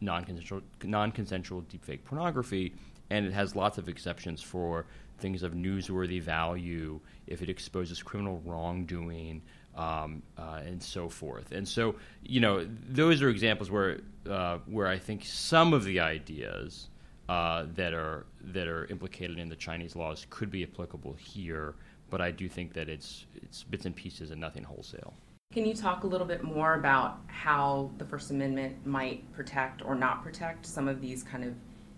non-consensual, 0.00 0.62
non-consensual 0.82 1.62
deepfake 1.62 2.04
pornography, 2.04 2.74
and 3.10 3.26
it 3.26 3.32
has 3.32 3.54
lots 3.54 3.78
of 3.78 3.88
exceptions 3.88 4.42
for 4.42 4.86
things 5.18 5.42
of 5.42 5.52
newsworthy 5.52 6.20
value 6.20 7.00
if 7.26 7.42
it 7.42 7.48
exposes 7.48 8.02
criminal 8.02 8.40
wrongdoing 8.44 9.42
um, 9.74 10.22
uh, 10.36 10.60
and 10.64 10.82
so 10.82 11.08
forth. 11.08 11.52
And 11.52 11.66
so, 11.66 11.94
you 12.22 12.40
know, 12.40 12.66
those 12.88 13.22
are 13.22 13.28
examples 13.28 13.70
where 13.70 14.00
uh, 14.28 14.58
where 14.66 14.88
I 14.88 14.98
think 14.98 15.24
some 15.24 15.72
of 15.72 15.84
the 15.84 16.00
ideas 16.00 16.88
uh, 17.28 17.66
that 17.74 17.94
are 17.94 18.26
that 18.40 18.66
are 18.66 18.86
implicated 18.86 19.38
in 19.38 19.48
the 19.48 19.56
Chinese 19.56 19.94
laws 19.94 20.26
could 20.30 20.50
be 20.50 20.64
applicable 20.64 21.14
here, 21.14 21.74
but 22.10 22.20
I 22.20 22.30
do 22.30 22.48
think 22.48 22.72
that 22.74 22.88
it's 22.88 23.26
it's 23.36 23.62
bits 23.62 23.86
and 23.86 23.94
pieces 23.94 24.30
and 24.30 24.40
nothing 24.40 24.64
wholesale. 24.64 25.14
Can 25.52 25.64
you 25.64 25.74
talk 25.74 26.04
a 26.04 26.06
little 26.06 26.26
bit 26.26 26.42
more 26.42 26.74
about 26.74 27.20
how 27.26 27.90
the 27.96 28.04
First 28.04 28.30
Amendment 28.30 28.86
might 28.86 29.30
protect 29.32 29.82
or 29.82 29.94
not 29.94 30.22
protect 30.22 30.66
some 30.66 30.88
of 30.88 31.00
these 31.00 31.22
kind 31.22 31.44
of 31.44 31.54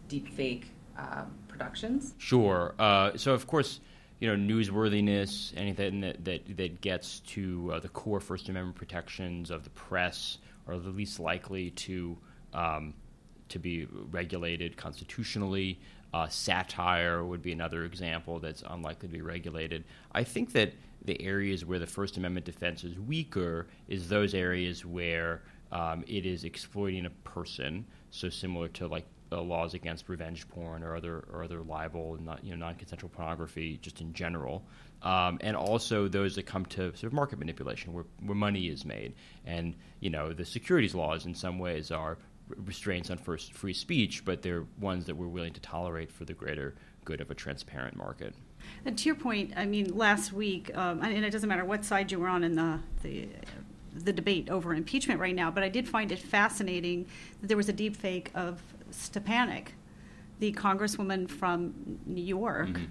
deepfake 0.08 0.66
uh, 0.96 1.24
productions? 1.60 2.14
Sure. 2.18 2.74
Uh, 2.78 3.16
so, 3.16 3.34
of 3.34 3.46
course, 3.46 3.80
you 4.18 4.28
know, 4.28 4.54
newsworthiness, 4.54 5.52
anything 5.56 6.00
that 6.00 6.24
that, 6.24 6.56
that 6.56 6.80
gets 6.80 7.20
to 7.20 7.72
uh, 7.74 7.80
the 7.80 7.88
core 7.88 8.20
First 8.20 8.48
Amendment 8.48 8.76
protections 8.76 9.50
of 9.50 9.64
the 9.64 9.70
press 9.70 10.38
are 10.66 10.78
the 10.78 10.90
least 10.90 11.20
likely 11.20 11.70
to 11.70 12.16
um, 12.52 12.94
to 13.48 13.58
be 13.58 13.86
regulated 14.10 14.76
constitutionally. 14.76 15.78
Uh, 16.12 16.26
satire 16.28 17.24
would 17.24 17.40
be 17.40 17.52
another 17.52 17.84
example 17.84 18.40
that's 18.40 18.64
unlikely 18.68 19.08
to 19.08 19.14
be 19.14 19.22
regulated. 19.22 19.84
I 20.12 20.24
think 20.24 20.52
that 20.52 20.72
the 21.04 21.20
areas 21.22 21.64
where 21.64 21.78
the 21.78 21.86
First 21.86 22.16
Amendment 22.16 22.44
defense 22.44 22.82
is 22.82 22.98
weaker 22.98 23.68
is 23.86 24.08
those 24.08 24.34
areas 24.34 24.84
where 24.84 25.42
um, 25.70 26.04
it 26.08 26.26
is 26.26 26.42
exploiting 26.42 27.06
a 27.06 27.10
person. 27.10 27.86
So 28.10 28.28
similar 28.28 28.68
to 28.68 28.88
like 28.88 29.06
uh, 29.32 29.40
laws 29.40 29.74
against 29.74 30.08
revenge 30.08 30.48
porn 30.48 30.82
or 30.82 30.96
other 30.96 31.24
or 31.32 31.42
other 31.42 31.60
libel 31.62 32.14
and 32.14 32.24
not, 32.24 32.44
you 32.44 32.50
know 32.50 32.56
non-consensual 32.56 33.10
pornography 33.10 33.78
just 33.82 34.00
in 34.00 34.12
general, 34.12 34.64
um, 35.02 35.38
and 35.40 35.56
also 35.56 36.08
those 36.08 36.34
that 36.36 36.46
come 36.46 36.64
to 36.66 36.90
sort 36.96 37.04
of 37.04 37.12
market 37.12 37.38
manipulation 37.38 37.92
where 37.92 38.04
where 38.24 38.34
money 38.34 38.68
is 38.68 38.84
made, 38.84 39.14
and 39.46 39.74
you 40.00 40.10
know 40.10 40.32
the 40.32 40.44
securities 40.44 40.94
laws 40.94 41.26
in 41.26 41.34
some 41.34 41.58
ways 41.58 41.90
are 41.90 42.18
restraints 42.56 43.10
on 43.10 43.18
first 43.18 43.52
free 43.52 43.72
speech, 43.72 44.24
but 44.24 44.42
they're 44.42 44.64
ones 44.80 45.06
that 45.06 45.16
we're 45.16 45.28
willing 45.28 45.52
to 45.52 45.60
tolerate 45.60 46.10
for 46.10 46.24
the 46.24 46.34
greater 46.34 46.74
good 47.04 47.20
of 47.20 47.30
a 47.30 47.34
transparent 47.34 47.96
market. 47.96 48.34
And 48.84 48.96
to 48.98 49.04
your 49.06 49.14
point, 49.14 49.52
I 49.56 49.66
mean, 49.66 49.96
last 49.96 50.32
week, 50.32 50.76
um, 50.76 51.02
and 51.02 51.24
it 51.24 51.30
doesn't 51.30 51.48
matter 51.48 51.64
what 51.64 51.84
side 51.84 52.12
you 52.12 52.18
were 52.18 52.28
on 52.28 52.44
in 52.44 52.56
the 52.56 52.80
the 53.02 53.28
the 53.92 54.12
debate 54.12 54.48
over 54.50 54.72
impeachment 54.72 55.18
right 55.18 55.34
now, 55.34 55.50
but 55.50 55.64
I 55.64 55.68
did 55.68 55.88
find 55.88 56.12
it 56.12 56.18
fascinating 56.18 57.06
that 57.40 57.48
there 57.48 57.56
was 57.56 57.68
a 57.68 57.72
deep 57.72 57.96
fake 57.96 58.30
of 58.34 58.62
Stefanik 58.94 59.74
the 60.38 60.52
congresswoman 60.52 61.28
from 61.28 61.74
New 62.06 62.22
York. 62.24 62.68
Mm-hmm. 62.68 62.84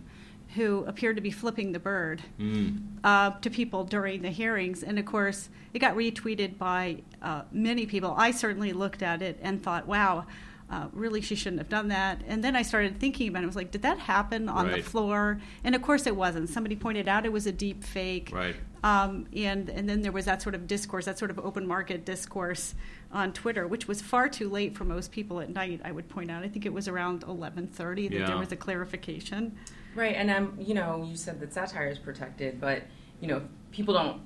Who 0.56 0.84
appeared 0.86 1.15
to 1.18 1.22
be 1.22 1.29
flipping 1.29 1.74
the 1.74 1.79
bird 1.79 2.24
Mm. 2.39 2.82
uh, 3.03 3.29
to 3.41 3.51
people 3.51 3.84
during 3.84 4.24
the 4.24 4.32
hearings. 4.32 4.82
And 4.82 4.98
of 4.98 5.06
course, 5.06 5.48
it 5.75 5.79
got 5.79 5.96
retweeted 5.96 6.58
by 6.58 7.03
uh, 7.22 7.44
many 7.51 7.86
people. 7.86 8.15
I 8.18 8.32
certainly 8.32 8.74
looked 8.74 9.03
at 9.03 9.22
it 9.22 9.38
and 9.44 9.62
thought, 9.62 9.86
wow, 9.86 10.25
uh, 10.72 10.88
really, 10.91 11.22
she 11.22 11.36
shouldn't 11.36 11.60
have 11.60 11.70
done 11.70 11.89
that. 11.89 12.24
And 12.27 12.44
then 12.44 12.56
I 12.56 12.63
started 12.63 13.00
thinking 13.00 13.27
about 13.27 13.41
it. 13.41 13.44
I 13.44 13.46
was 13.46 13.56
like, 13.56 13.70
did 13.70 13.84
that 13.84 14.00
happen 14.00 14.50
on 14.50 14.65
Right. 14.65 14.77
the 14.77 14.82
floor? 14.89 15.39
And 15.63 15.75
of 15.75 15.84
course, 15.84 16.08
it 16.08 16.15
wasn't. 16.15 16.50
Somebody 16.50 16.75
pointed 16.75 17.08
out 17.08 17.27
it 17.27 17.32
was 17.32 17.46
a 17.46 17.51
deep 17.51 17.84
fake. 17.84 18.32
Right. 18.34 18.56
Um, 18.83 19.27
and, 19.36 19.69
and 19.69 19.89
then 19.89 20.01
there 20.01 20.12
was 20.12 20.25
that 20.25 20.41
sort 20.41 20.55
of 20.55 20.67
discourse, 20.67 21.05
that 21.05 21.17
sort 21.19 21.31
of 21.31 21.39
open 21.39 21.67
market 21.67 22.05
discourse 22.05 22.75
on 23.12 23.33
Twitter, 23.33 23.67
which 23.67 23.88
was 23.88 24.01
far 24.01 24.29
too 24.29 24.50
late 24.50 24.75
for 24.77 24.86
most 24.86 25.12
people 25.12 25.39
at 25.41 25.50
night, 25.50 25.81
I 25.83 25.91
would 25.91 26.07
point 26.09 26.31
out. 26.31 26.43
I 26.43 26.48
think 26.48 26.65
it 26.65 26.74
was 26.74 26.88
around 26.88 27.24
1130 27.24 28.07
that 28.09 28.15
Yeah. 28.19 28.25
there 28.27 28.38
was 28.38 28.51
a 28.51 28.55
clarification. 28.55 29.57
Right, 29.95 30.15
and 30.15 30.29
um, 30.29 30.53
you 30.59 30.74
know, 30.74 31.05
you 31.09 31.15
said 31.17 31.39
that 31.41 31.53
satire 31.53 31.88
is 31.89 31.98
protected, 32.00 32.62
but 32.62 32.83
you 33.19 33.27
know, 33.27 33.41
people 33.71 33.93
don't 33.93 34.21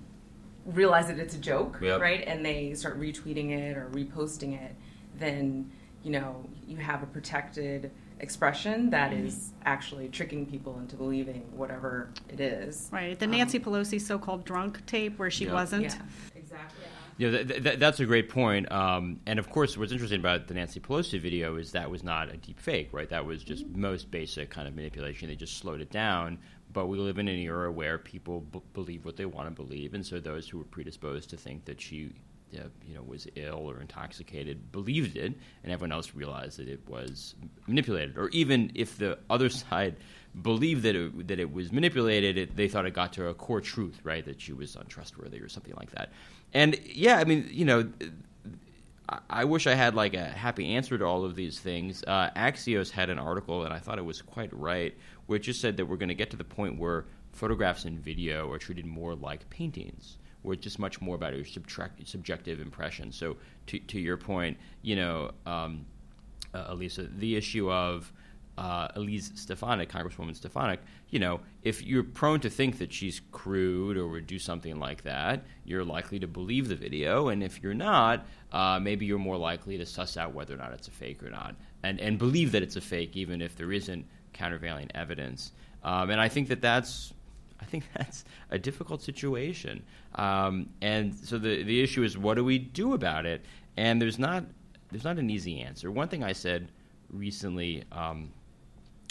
realize 0.65 1.07
that 1.07 1.17
it's 1.19 1.36
a 1.36 1.39
joke, 1.39 1.79
Yep. 1.81 2.00
right? 2.01 2.24
And 2.27 2.45
they 2.45 2.74
start 2.74 3.00
retweeting 3.00 3.51
it 3.51 3.75
or 3.77 3.89
reposting 3.91 4.62
it. 4.62 4.75
Then 5.17 5.72
you 6.03 6.12
know, 6.12 6.45
you 6.67 6.75
have 6.75 7.01
a 7.01 7.05
protected 7.05 7.89
expression 8.20 8.89
that 8.91 9.13
is 9.13 9.51
actually 9.65 10.08
tricking 10.10 10.46
people 10.46 10.77
into 10.79 10.96
believing 10.96 11.41
whatever 11.55 12.10
it 12.29 12.39
is. 12.39 12.89
Right. 12.91 13.17
The 13.17 13.25
Um, 13.25 13.32
Nancy 13.32 13.60
Pelosi 13.60 14.00
so 14.00 14.17
called 14.20 14.46
drunk 14.46 14.86
tape 14.86 15.17
where 15.20 15.32
she 15.32 15.46
Yeah. 15.46 15.53
wasn't. 15.53 15.84
Yeah, 15.84 16.01
exactly. 16.36 16.86
Yeah, 17.17 17.29
th- 17.43 17.63
th- 17.63 17.79
that's 17.79 18.00
a 18.00 18.05
great 18.05 18.27
point. 18.29 18.72
Um, 18.72 19.20
and 19.27 19.38
of 19.38 19.50
course, 19.50 19.77
what's 19.77 19.91
interesting 19.91 20.20
about 20.20 20.48
the 20.48 20.55
Nancy 20.55 20.79
Pelosi 20.79 21.20
video 21.20 21.58
is 21.58 21.72
that 21.74 21.89
was 21.91 22.03
not 22.03 22.29
a 22.34 22.38
deep 22.38 22.60
fake, 22.60 22.89
right? 22.91 23.08
That 23.10 23.25
was 23.25 23.43
just 23.43 23.67
most 23.67 24.10
basic 24.10 24.50
kind 24.50 24.67
of 24.67 24.75
manipulation. 24.75 25.27
They 25.27 25.36
just 25.36 25.58
slowed 25.58 25.79
it 25.82 25.91
down. 25.91 26.39
But 26.72 26.88
we 26.88 26.98
live 26.98 27.20
in 27.20 27.27
an 27.27 27.38
era 27.38 27.72
where 27.72 28.00
people 28.00 28.41
b- 28.41 28.60
believe 28.74 29.05
what 29.05 29.15
they 29.15 29.27
want 29.27 29.48
to 29.48 29.53
believe, 29.53 29.93
and 29.93 30.03
so 30.03 30.20
those 30.20 30.50
who 30.50 30.58
were 30.58 30.63
predisposed 30.63 31.29
to 31.29 31.38
think 31.38 31.65
that 31.65 31.79
she, 31.79 32.13
uh, 32.60 32.67
you 32.88 32.95
know, 32.95 33.01
was 33.03 33.27
ill 33.36 33.69
or 33.69 33.79
intoxicated 33.81 34.72
believed 34.72 35.17
it, 35.17 35.33
and 35.63 35.72
everyone 35.72 35.91
else 35.91 36.13
realized 36.15 36.60
that 36.60 36.67
it 36.67 36.88
was 36.88 37.36
manipulated. 37.67 38.17
Or 38.17 38.29
even 38.29 38.72
if 38.75 38.98
the 38.98 39.19
other 39.29 39.50
side 39.63 39.95
believed 40.41 40.83
that 40.83 40.95
it, 40.95 41.27
that 41.27 41.39
it 41.39 41.53
was 41.53 41.72
manipulated, 41.72 42.38
it, 42.38 42.55
they 42.55 42.67
thought 42.67 42.86
it 42.86 42.93
got 42.93 43.13
to 43.13 43.27
a 43.27 43.33
core 43.33 43.62
truth, 43.62 44.00
right? 44.03 44.25
That 44.25 44.41
she 44.41 44.53
was 44.53 44.75
untrustworthy 44.75 45.39
or 45.39 45.50
something 45.50 45.74
like 45.75 45.91
that. 45.91 46.12
And 46.53 46.79
yeah, 46.86 47.17
I 47.17 47.24
mean, 47.24 47.48
you 47.51 47.65
know, 47.65 47.89
I- 49.29 49.45
wish 49.45 49.67
I 49.67 49.75
had 49.75 49.95
like 49.95 50.13
a 50.13 50.24
happy 50.24 50.75
answer 50.75 50.98
to 50.98 51.05
all 51.05 51.25
of 51.25 51.36
these 51.36 51.60
things. 51.60 52.03
Uh, 52.07 52.29
Axios 52.36 52.89
had 52.89 53.10
an 53.10 53.19
article, 53.19 53.63
and 53.63 53.74
I 53.74 53.79
thought 53.79 53.98
it 53.98 54.05
was 54.05 54.22
quite 54.22 54.51
right, 54.53 54.95
where 55.25 55.38
it 55.38 55.43
just 55.43 55.62
said 55.62 55.77
that 55.77 55.86
we're 55.86 55.98
going 55.98 56.10
to 56.10 56.15
get 56.15 56.31
to 56.31 56.38
the 56.38 56.43
point 56.43 56.79
where 56.79 57.05
photographs 57.33 57.86
and 57.86 58.00
video 58.00 58.51
are 58.51 58.57
treated 58.57 58.86
more 58.86 59.15
like 59.15 59.50
paintings, 59.50 60.17
where 60.44 60.54
it's 60.54 60.64
just 60.64 60.80
much 60.80 61.02
more 61.02 61.16
about 61.16 61.36
your 61.36 61.46
subtract- 61.46 62.08
subjective 62.08 62.60
impression. 62.60 63.12
So, 63.12 63.38
to, 63.68 63.80
to 63.80 64.00
your 64.00 64.18
point, 64.18 64.58
you 64.82 64.96
know, 64.96 65.32
um, 65.46 65.86
uh, 66.54 66.66
Elisa, 66.68 67.04
the 67.04 67.36
issue 67.36 67.72
of 67.72 68.12
uh, 68.58 68.88
Elise 68.96 69.32
Stefanik, 69.36 69.90
Congresswoman 69.90 70.36
Stefanik, 70.36 70.80
you 71.10 71.20
know, 71.20 71.40
if 71.64 71.84
you're 71.84 72.04
prone 72.04 72.40
to 72.42 72.50
think 72.50 72.78
that 72.78 72.94
she's 72.94 73.22
crude 73.32 73.98
or 73.98 74.08
would 74.08 74.28
do 74.28 74.38
something 74.38 74.80
like 74.80 75.04
that, 75.04 75.44
you're 75.66 75.84
likely 75.84 76.20
to 76.20 76.28
believe 76.28 76.68
the 76.68 76.76
video. 76.76 77.30
And 77.30 77.44
if 77.44 77.64
you're 77.64 77.74
not, 77.74 78.26
uh, 78.52 78.80
maybe 78.80 79.06
you're 79.06 79.18
more 79.18 79.38
likely 79.38 79.78
to 79.78 79.86
suss 79.86 80.18
out 80.18 80.34
whether 80.34 80.54
or 80.54 80.58
not 80.58 80.74
it's 80.74 80.88
a 80.88 80.92
fake 80.92 81.24
or 81.24 81.30
not, 81.30 81.56
and 81.82 82.00
and 82.00 82.20
believe 82.20 82.52
that 82.52 82.62
it's 82.62 82.76
a 82.76 82.82
fake, 82.82 83.16
even 83.18 83.42
if 83.42 83.56
there 83.56 83.72
isn't 83.72 84.06
countervailing 84.34 84.90
evidence. 84.94 85.52
Um, 85.84 86.12
and 86.12 86.22
I 86.22 86.30
think 86.30 86.48
that 86.50 86.62
that's 86.62 87.14
I 87.63 87.65
think 87.65 87.86
that's 87.98 88.25
a 88.51 88.60
difficult 88.60 89.01
situation. 89.01 89.84
Um, 90.15 90.70
and 90.82 91.15
so 91.15 91.38
the 91.38 91.63
the 91.63 91.82
issue 91.82 92.03
is 92.03 92.17
what 92.17 92.36
do 92.36 92.43
we 92.43 92.60
do 92.60 92.93
about 92.93 93.25
it? 93.25 93.43
And 93.77 94.01
there's 94.01 94.20
not 94.20 94.46
there's 94.91 95.03
not 95.03 95.17
an 95.17 95.29
easy 95.29 95.62
answer. 95.62 95.89
One 95.91 96.08
thing 96.08 96.24
I 96.24 96.34
said 96.34 96.72
recently 97.10 97.84
um, 97.91 98.32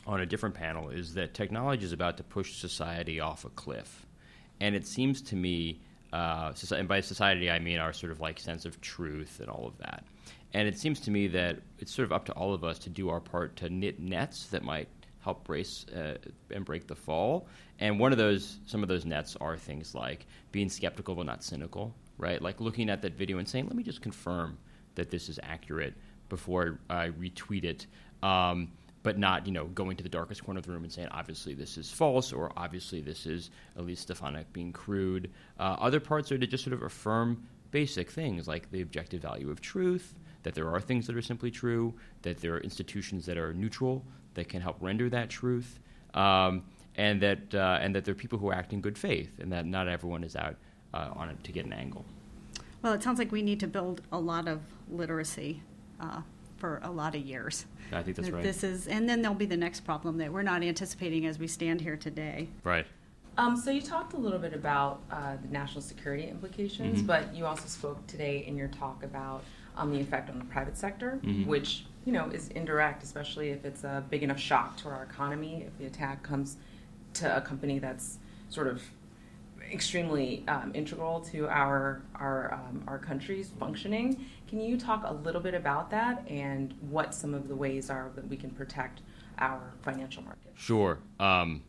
on 0.07 0.21
a 0.21 0.27
different 0.27 0.55
panel 0.55 0.91
is 0.91 1.15
that 1.15 1.35
technology 1.35 1.85
is 1.85 1.93
about 1.93 2.17
to 2.19 2.23
push 2.23 2.55
society 2.55 3.21
off 3.21 3.45
a 3.45 3.51
cliff, 3.51 4.07
and 4.61 4.75
it 4.75 4.87
seems 4.87 5.23
to 5.23 5.37
me, 5.37 5.81
uh, 6.13 6.53
and 6.77 6.87
by 6.87 7.01
society 7.01 7.51
I 7.51 7.59
mean 7.59 7.79
our 7.79 7.93
sort 7.93 8.13
of 8.13 8.21
like 8.21 8.39
sense 8.39 8.65
of 8.65 8.81
truth 8.81 9.41
and 9.41 9.49
all 9.49 9.67
of 9.67 9.79
that. 9.79 10.05
And 10.55 10.69
it 10.69 10.79
seems 10.79 11.01
to 11.01 11.11
me 11.11 11.29
that 11.29 11.61
it's 11.79 11.95
sort 11.95 12.05
of 12.05 12.13
up 12.13 12.27
to 12.27 12.33
all 12.33 12.53
of 12.53 12.63
us 12.63 12.79
to 12.81 12.91
do 12.91 13.09
our 13.09 13.21
part 13.21 13.57
to 13.57 13.71
knit 13.71 13.99
nets 13.99 14.47
that 14.49 14.63
might 14.63 14.89
help 15.23 15.45
brace 15.45 15.87
uh, 15.89 16.17
and 16.51 16.65
break 16.65 16.87
the 16.87 16.95
fall. 16.95 17.47
And 17.79 17.99
one 17.99 18.13
of 18.13 18.19
those, 18.19 18.59
some 18.67 18.83
of 18.83 18.89
those 18.89 19.05
nets 19.05 19.37
are 19.41 19.57
things 19.57 19.95
like 19.95 20.27
being 20.53 20.69
skeptical 20.69 21.15
but 21.15 21.27
not 21.27 21.43
cynical, 21.43 21.95
right? 22.19 22.41
Like 22.41 22.61
looking 22.61 22.91
at 22.91 23.03
that 23.03 23.15
video 23.15 23.39
and 23.39 23.49
saying, 23.49 23.67
"Let 23.67 23.77
me 23.77 23.83
just 23.83 24.03
confirm 24.03 24.59
that 24.95 25.11
this 25.11 25.29
is 25.29 25.41
accurate 25.43 25.95
before 26.29 26.79
I 26.91 27.09
retweet 27.09 27.65
it." 27.65 27.87
Um, 28.23 28.69
but 29.03 29.19
not, 29.19 29.47
you 29.47 29.53
know, 29.53 29.67
going 29.67 29.97
to 29.97 30.03
the 30.03 30.09
darkest 30.09 30.45
corner 30.45 30.59
of 30.59 30.67
the 30.67 30.73
room 30.73 30.85
and 30.85 30.93
saying, 30.93 31.09
obviously 31.11 31.55
this 31.55 31.77
is 31.77 31.91
false, 31.91 32.33
or 32.33 32.53
obviously 32.57 33.01
this 33.01 33.27
is 33.27 33.51
Elise 33.77 34.01
Stefanik 34.01 34.53
being 34.53 34.73
crude. 34.73 35.31
Uh, 35.59 35.77
other 35.81 36.01
parts 36.01 36.31
are 36.31 36.39
to 36.39 36.47
just 36.47 36.65
sort 36.65 36.75
of 36.75 36.83
affirm 36.83 37.43
basic 37.71 38.11
things 38.11 38.47
like 38.47 38.71
the 38.71 38.83
objective 38.83 39.21
value 39.21 39.51
of 39.51 39.61
truth, 39.61 40.15
that 40.43 40.55
there 40.55 40.69
are 40.69 40.81
things 40.81 41.07
that 41.07 41.17
are 41.17 41.23
simply 41.23 41.51
true, 41.51 41.95
that 42.23 42.41
there 42.41 42.55
are 42.55 42.61
institutions 42.61 43.27
that 43.27 43.37
are 43.37 43.53
neutral 43.55 44.05
that 44.35 44.49
can 44.49 44.61
help 44.61 44.77
render 44.81 45.09
that 45.11 45.31
truth, 45.31 45.79
um, 46.15 46.63
and 46.97 47.21
that 47.23 47.55
uh, 47.55 47.79
and 47.81 47.95
that 47.95 48.05
there 48.05 48.13
are 48.13 48.17
people 48.17 48.39
who 48.39 48.53
act 48.53 48.73
in 48.73 48.81
good 48.81 48.99
faith, 48.99 49.39
and 49.41 49.53
that 49.53 49.67
not 49.67 49.89
everyone 49.89 50.25
is 50.25 50.37
out 50.37 50.57
uh, 50.95 51.11
on 51.15 51.29
it 51.29 51.43
to 51.45 51.53
get 51.53 51.65
an 51.65 51.73
angle. 51.73 52.05
Well, 52.83 52.93
it 52.93 53.03
sounds 53.03 53.19
like 53.19 53.31
we 53.31 53.43
need 53.43 53.61
to 53.61 53.67
build 53.69 54.03
a 54.11 54.19
lot 54.19 54.49
of 54.49 54.61
literacy 54.91 55.63
uh, 56.01 56.23
for 56.57 56.81
a 56.83 56.91
lot 56.91 57.15
of 57.15 57.23
years. 57.23 57.67
I 57.93 58.03
think 58.03 58.17
that's 58.17 58.31
right. 58.31 58.43
This 58.43 58.65
is, 58.65 58.89
and 58.89 59.09
then 59.09 59.23
there'll 59.23 59.37
be 59.37 59.47
the 59.47 59.57
next 59.57 59.81
problem 59.81 60.19
that 60.19 60.33
we're 60.33 60.43
not 60.43 60.63
anticipating 60.63 61.27
as 61.27 61.39
we 61.39 61.47
stand 61.47 61.81
here 61.81 61.97
today. 61.97 62.49
right. 62.65 62.87
Um, 63.39 63.57
so 63.57 63.71
you 63.71 63.81
talked 63.81 64.13
a 64.13 64.19
little 64.19 64.39
bit 64.39 64.53
about 64.53 65.01
uh, 65.11 65.37
the 65.41 65.49
national 65.49 65.81
security 65.81 66.29
implications, 66.29 67.01
Mhm. 67.03 67.07
but 67.07 67.35
you 67.35 67.47
also 67.47 67.67
spoke 67.67 68.07
today 68.07 68.45
in 68.47 68.59
your 68.59 68.69
talk 68.69 69.03
about 69.03 69.43
um, 69.75 69.91
the 69.91 69.99
effect 70.01 70.29
on 70.29 70.39
the 70.39 70.45
private 70.45 70.77
sector, 70.77 71.19
Mhm. 71.23 71.47
which 71.47 71.87
you 72.05 72.13
know 72.13 72.29
is 72.29 72.49
indirect, 72.49 73.03
especially 73.03 73.51
if 73.51 73.65
it's 73.65 73.85
a 73.85 74.05
big 74.11 74.23
enough 74.23 74.39
shock 74.39 74.77
to 74.79 74.89
our 74.89 75.03
economy. 75.03 75.65
If 75.67 75.79
the 75.79 75.87
attack 75.87 76.23
comes 76.23 76.57
to 77.15 77.37
a 77.37 77.41
company 77.41 77.79
that's 77.79 78.19
sort 78.49 78.67
of 78.67 78.83
extremely 79.71 80.45
um, 80.49 80.73
integral 80.75 81.21
to 81.21 81.49
our 81.49 82.03
our 82.17 82.55
um, 82.55 82.85
our 82.87 82.99
country's 82.99 83.51
functioning, 83.59 84.25
can 84.49 84.61
you 84.61 84.77
talk 84.77 85.03
a 85.07 85.13
little 85.13 85.41
bit 85.41 85.55
about 85.55 85.91
that 85.91 86.29
and 86.29 86.75
what 86.91 87.15
some 87.15 87.35
of 87.35 87.49
the 87.49 87.57
ways 87.57 87.91
are 87.91 88.11
that 88.15 88.29
we 88.29 88.37
can 88.37 88.51
protect 88.51 89.01
our 89.39 89.73
financial 89.83 90.23
market? 90.23 90.53
Sure. 90.55 90.99
Um, 91.19 91.63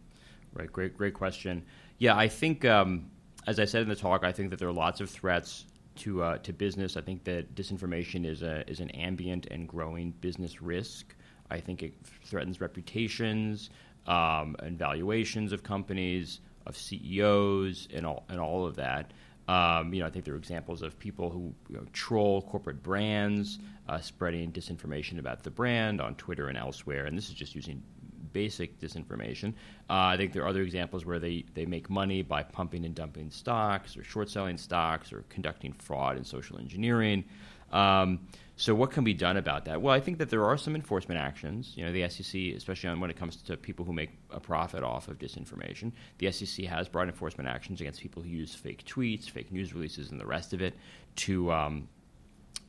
right. 0.54 0.72
Great. 0.72 0.98
Great 0.98 1.14
question. 1.14 1.64
Yeah, 2.00 2.18
I 2.18 2.28
think, 2.28 2.66
um, 2.66 3.10
as 3.48 3.60
I 3.60 3.66
said 3.66 3.84
in 3.84 3.90
the 3.90 3.96
talk, 3.96 4.24
I 4.24 4.32
think 4.32 4.50
that 4.50 4.60
there 4.60 4.68
are 4.68 4.74
lots 4.74 5.00
of 5.00 5.10
threats 5.10 5.66
to 5.96 6.24
uh, 6.24 6.38
to 6.40 6.54
business. 6.54 6.98
I 6.98 7.02
think 7.02 7.24
that 7.26 7.56
disinformation 7.56 8.26
is 8.26 8.42
a 8.42 8.70
is 8.70 8.80
an 8.80 8.90
ambient 8.92 9.48
and 9.48 9.68
growing 9.68 10.12
business 10.22 10.62
risk. 10.62 11.16
I 11.50 11.60
think 11.60 11.84
it 11.84 11.94
threatens 12.24 12.62
reputations 12.62 13.70
um, 14.08 14.56
and 14.60 14.78
valuations 14.78 15.52
of 15.52 15.64
companies, 15.64 16.40
of 16.66 16.78
CEOs, 16.78 17.88
and 17.94 18.06
all 18.06 18.26
and 18.30 18.40
all 18.40 18.66
of 18.66 18.76
that. 18.76 19.12
Um, 19.48 19.94
you 19.94 20.00
know, 20.00 20.08
I 20.08 20.10
think 20.10 20.24
there 20.24 20.34
are 20.34 20.38
examples 20.38 20.82
of 20.82 20.98
people 20.98 21.30
who 21.30 21.54
you 21.70 21.76
know, 21.76 21.86
troll 21.92 22.42
corporate 22.44 22.82
brands, 22.82 23.60
uh, 23.90 24.00
spreading 24.00 24.52
disinformation 24.54 25.20
about 25.20 25.44
the 25.44 25.52
brand 25.52 26.00
on 26.00 26.16
Twitter 26.16 26.48
and 26.48 26.58
elsewhere. 26.58 27.06
And 27.06 27.18
this 27.18 27.28
is 27.28 27.36
just 27.36 27.54
using 27.54 27.84
basic 28.34 28.80
disinformation. 28.80 29.54
Uh, 29.90 30.12
I 30.14 30.18
think 30.18 30.34
there 30.34 30.44
are 30.44 30.48
other 30.48 30.62
examples 30.62 31.06
where 31.06 31.20
they, 31.20 31.46
they 31.54 31.66
make 31.66 31.90
money 31.90 32.22
by 32.22 32.44
pumping 32.44 32.86
and 32.86 32.94
dumping 32.94 33.32
stocks 33.32 33.96
or 33.96 34.04
short 34.04 34.30
selling 34.30 34.58
stocks 34.58 35.14
or 35.14 35.24
conducting 35.30 35.74
fraud 35.74 36.18
and 36.18 36.26
social 36.26 36.58
engineering. 36.58 37.24
Um, 37.72 38.28
so 38.56 38.76
what 38.76 38.92
can 38.92 39.04
be 39.04 39.16
done 39.16 39.38
about 39.38 39.66
that? 39.66 39.82
Well, 39.82 39.94
I 39.94 40.00
think 40.00 40.20
that 40.20 40.30
there 40.30 40.46
are 40.46 40.58
some 40.58 40.76
enforcement 40.76 41.20
actions. 41.20 41.74
You 41.76 41.86
know, 41.86 41.92
the 41.92 42.08
SEC, 42.08 42.40
especially 42.56 42.94
when 43.00 43.10
it 43.10 43.18
comes 43.18 43.38
to 43.38 43.58
people 43.58 43.84
who 43.84 43.94
make 43.94 44.12
a 44.30 44.40
profit 44.40 44.84
off 44.84 45.08
of 45.08 45.18
disinformation, 45.18 45.92
the 46.20 46.32
SEC 46.32 46.66
has 46.66 46.88
brought 46.88 47.08
enforcement 47.08 47.50
actions 47.50 47.82
against 47.82 48.00
people 48.00 48.22
who 48.22 48.30
use 48.30 48.54
fake 48.54 48.86
tweets, 48.86 49.28
fake 49.28 49.52
news 49.52 49.74
releases, 49.74 50.12
and 50.12 50.20
the 50.20 50.26
rest 50.26 50.54
of 50.54 50.62
it 50.62 50.76
to 51.16 51.52
um, 51.52 51.88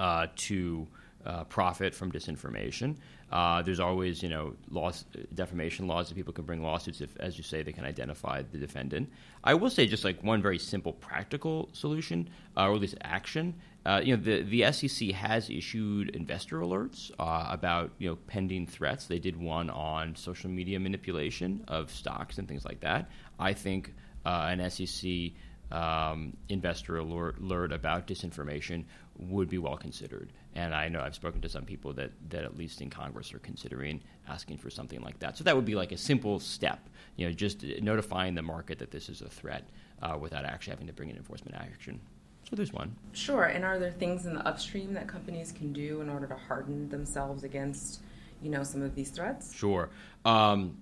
uh, 0.00 0.26
to 0.36 0.86
uh, 1.26 1.44
profit 1.44 1.94
from 1.94 2.12
disinformation. 2.12 2.96
Uh, 3.32 3.62
there's 3.62 3.80
always, 3.80 4.22
you 4.22 4.28
know, 4.28 4.54
laws, 4.70 5.04
defamation 5.34 5.86
laws 5.86 6.08
that 6.08 6.14
people 6.14 6.32
can 6.32 6.44
bring 6.44 6.62
lawsuits 6.62 7.00
if, 7.00 7.16
as 7.18 7.36
you 7.36 7.42
say, 7.42 7.62
they 7.62 7.72
can 7.72 7.84
identify 7.84 8.42
the 8.42 8.58
defendant. 8.58 9.10
I 9.42 9.54
will 9.54 9.70
say, 9.70 9.86
just 9.86 10.04
like 10.04 10.22
one 10.22 10.42
very 10.42 10.58
simple 10.58 10.92
practical 10.92 11.68
solution, 11.72 12.28
uh, 12.56 12.68
or 12.68 12.74
at 12.74 12.80
least 12.80 12.96
action, 13.02 13.54
uh, 13.86 14.00
you 14.04 14.16
know, 14.16 14.22
the, 14.22 14.42
the 14.42 14.72
SEC 14.72 15.10
has 15.10 15.50
issued 15.50 16.10
investor 16.10 16.60
alerts 16.60 17.10
uh, 17.18 17.46
about 17.50 17.90
you 17.98 18.08
know 18.08 18.16
pending 18.26 18.66
threats. 18.66 19.06
They 19.06 19.18
did 19.18 19.36
one 19.36 19.68
on 19.70 20.16
social 20.16 20.50
media 20.50 20.78
manipulation 20.78 21.64
of 21.68 21.90
stocks 21.90 22.38
and 22.38 22.48
things 22.48 22.64
like 22.64 22.80
that. 22.80 23.10
I 23.38 23.52
think 23.52 23.92
an 24.24 24.70
SEC 24.70 25.32
um, 25.70 26.36
investor 26.48 26.98
alert, 26.98 27.38
alert, 27.38 27.72
about 27.72 28.06
disinformation 28.06 28.84
would 29.18 29.48
be 29.48 29.58
well 29.58 29.76
considered. 29.76 30.32
And 30.54 30.74
I 30.74 30.88
know 30.88 31.00
I've 31.00 31.14
spoken 31.14 31.40
to 31.40 31.48
some 31.48 31.64
people 31.64 31.92
that, 31.94 32.12
that 32.30 32.44
at 32.44 32.56
least 32.56 32.80
in 32.80 32.88
Congress 32.88 33.34
are 33.34 33.40
considering 33.40 34.00
asking 34.28 34.58
for 34.58 34.70
something 34.70 35.00
like 35.02 35.18
that. 35.18 35.36
So 35.36 35.44
that 35.44 35.56
would 35.56 35.64
be 35.64 35.74
like 35.74 35.90
a 35.90 35.96
simple 35.96 36.38
step, 36.38 36.88
you 37.16 37.26
know, 37.26 37.32
just 37.32 37.64
notifying 37.82 38.34
the 38.34 38.42
market 38.42 38.78
that 38.78 38.90
this 38.90 39.08
is 39.08 39.20
a 39.20 39.28
threat 39.28 39.64
uh, 40.02 40.16
without 40.20 40.44
actually 40.44 40.72
having 40.72 40.86
to 40.86 40.92
bring 40.92 41.10
in 41.10 41.16
enforcement 41.16 41.56
action. 41.56 42.00
So 42.48 42.56
there's 42.56 42.72
one. 42.72 42.94
Sure. 43.12 43.44
And 43.44 43.64
are 43.64 43.78
there 43.78 43.90
things 43.90 44.26
in 44.26 44.34
the 44.34 44.46
upstream 44.46 44.94
that 44.94 45.08
companies 45.08 45.50
can 45.50 45.72
do 45.72 46.00
in 46.00 46.08
order 46.08 46.26
to 46.26 46.36
harden 46.36 46.88
themselves 46.88 47.42
against, 47.42 48.00
you 48.42 48.50
know, 48.50 48.62
some 48.62 48.82
of 48.82 48.94
these 48.94 49.10
threats? 49.10 49.52
Sure. 49.54 49.90
Um, 50.24 50.76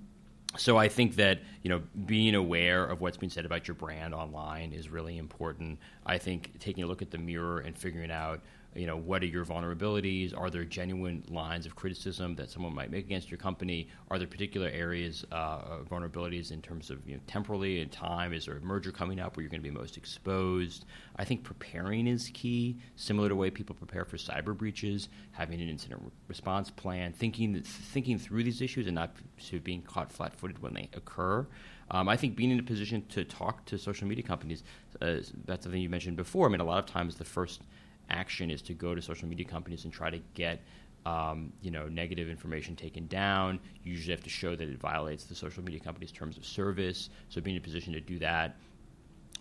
so 0.56 0.76
I 0.76 0.88
think 0.88 1.16
that 1.16 1.40
you 1.62 1.70
know 1.70 1.80
being 2.04 2.34
aware 2.34 2.84
of 2.84 3.00
what's 3.00 3.16
being 3.16 3.30
said 3.30 3.46
about 3.46 3.66
your 3.66 3.74
brand 3.74 4.14
online 4.14 4.72
is 4.72 4.88
really 4.88 5.16
important. 5.18 5.78
I 6.04 6.18
think 6.18 6.58
taking 6.58 6.84
a 6.84 6.86
look 6.86 7.00
at 7.00 7.10
the 7.10 7.18
mirror 7.18 7.60
and 7.60 7.76
figuring 7.76 8.10
out 8.10 8.40
you 8.74 8.86
know 8.86 8.96
what 8.96 9.22
are 9.22 9.26
your 9.26 9.44
vulnerabilities? 9.44 10.36
Are 10.36 10.50
there 10.50 10.64
genuine 10.64 11.24
lines 11.28 11.66
of 11.66 11.76
criticism 11.76 12.34
that 12.36 12.50
someone 12.50 12.74
might 12.74 12.90
make 12.90 13.04
against 13.04 13.30
your 13.30 13.38
company? 13.38 13.88
Are 14.10 14.18
there 14.18 14.26
particular 14.26 14.68
areas 14.68 15.24
uh, 15.32 15.60
of 15.68 15.88
vulnerabilities 15.88 16.50
in 16.50 16.62
terms 16.62 16.90
of 16.90 17.06
you 17.06 17.14
know, 17.14 17.20
temporally 17.26 17.80
and 17.80 17.92
time? 17.92 18.32
Is 18.32 18.46
there 18.46 18.56
a 18.56 18.60
merger 18.60 18.92
coming 18.92 19.20
up 19.20 19.36
where 19.36 19.42
you're 19.42 19.50
going 19.50 19.62
to 19.62 19.68
be 19.68 19.74
most 19.74 19.96
exposed? 19.96 20.84
I 21.16 21.24
think 21.24 21.44
preparing 21.44 22.06
is 22.06 22.30
key 22.32 22.78
similar 22.96 23.28
to 23.28 23.34
the 23.34 23.36
way 23.36 23.50
people 23.50 23.74
prepare 23.74 24.04
for 24.04 24.16
cyber 24.16 24.56
breaches 24.56 25.08
having 25.32 25.60
an 25.60 25.68
incident 25.68 26.12
response 26.28 26.70
plan 26.70 27.12
thinking 27.12 27.60
thinking 27.62 28.18
through 28.18 28.44
these 28.44 28.60
issues 28.62 28.86
and 28.86 28.94
not 28.94 29.14
of 29.52 29.64
being 29.64 29.82
caught 29.82 30.10
flat-footed 30.10 30.62
when 30.62 30.72
they 30.74 30.88
occur. 30.94 31.46
Um, 31.90 32.08
I 32.08 32.16
think 32.16 32.36
being 32.36 32.50
in 32.50 32.58
a 32.58 32.62
position 32.62 33.04
to 33.10 33.24
talk 33.24 33.66
to 33.66 33.76
social 33.76 34.08
media 34.08 34.24
companies, 34.24 34.62
uh, 35.00 35.16
that's 35.44 35.64
something 35.64 35.80
you 35.80 35.90
mentioned 35.90 36.16
before. 36.16 36.46
I 36.46 36.50
mean, 36.50 36.60
a 36.60 36.64
lot 36.64 36.78
of 36.78 36.86
times 36.86 37.16
the 37.16 37.24
first 37.24 37.62
action 38.11 38.50
is 38.50 38.62
to 38.62 38.75
go 38.75 38.94
to 38.94 39.02
social 39.02 39.28
media 39.28 39.47
companies 39.47 39.85
and 39.85 39.92
try 39.92 40.11
to 40.11 40.21
get 40.35 40.61
um, 41.04 41.52
you 41.62 41.71
know 41.71 41.88
negative 41.88 42.28
information 42.28 42.76
taken 42.76 43.06
down. 43.06 43.59
You 43.82 43.92
usually 43.92 44.12
have 44.12 44.23
to 44.25 44.30
show 44.30 44.54
that 44.54 44.68
it 44.68 44.78
violates 44.78 45.25
the 45.25 45.35
social 45.35 45.62
media 45.62 45.80
company's 45.80 46.12
terms 46.12 46.37
of 46.37 46.44
service. 46.44 47.11
So 47.28 47.40
being 47.40 47.56
in 47.56 47.62
a 47.62 47.64
position 47.64 47.92
to 47.94 48.00
do 48.00 48.18
that 48.21 48.56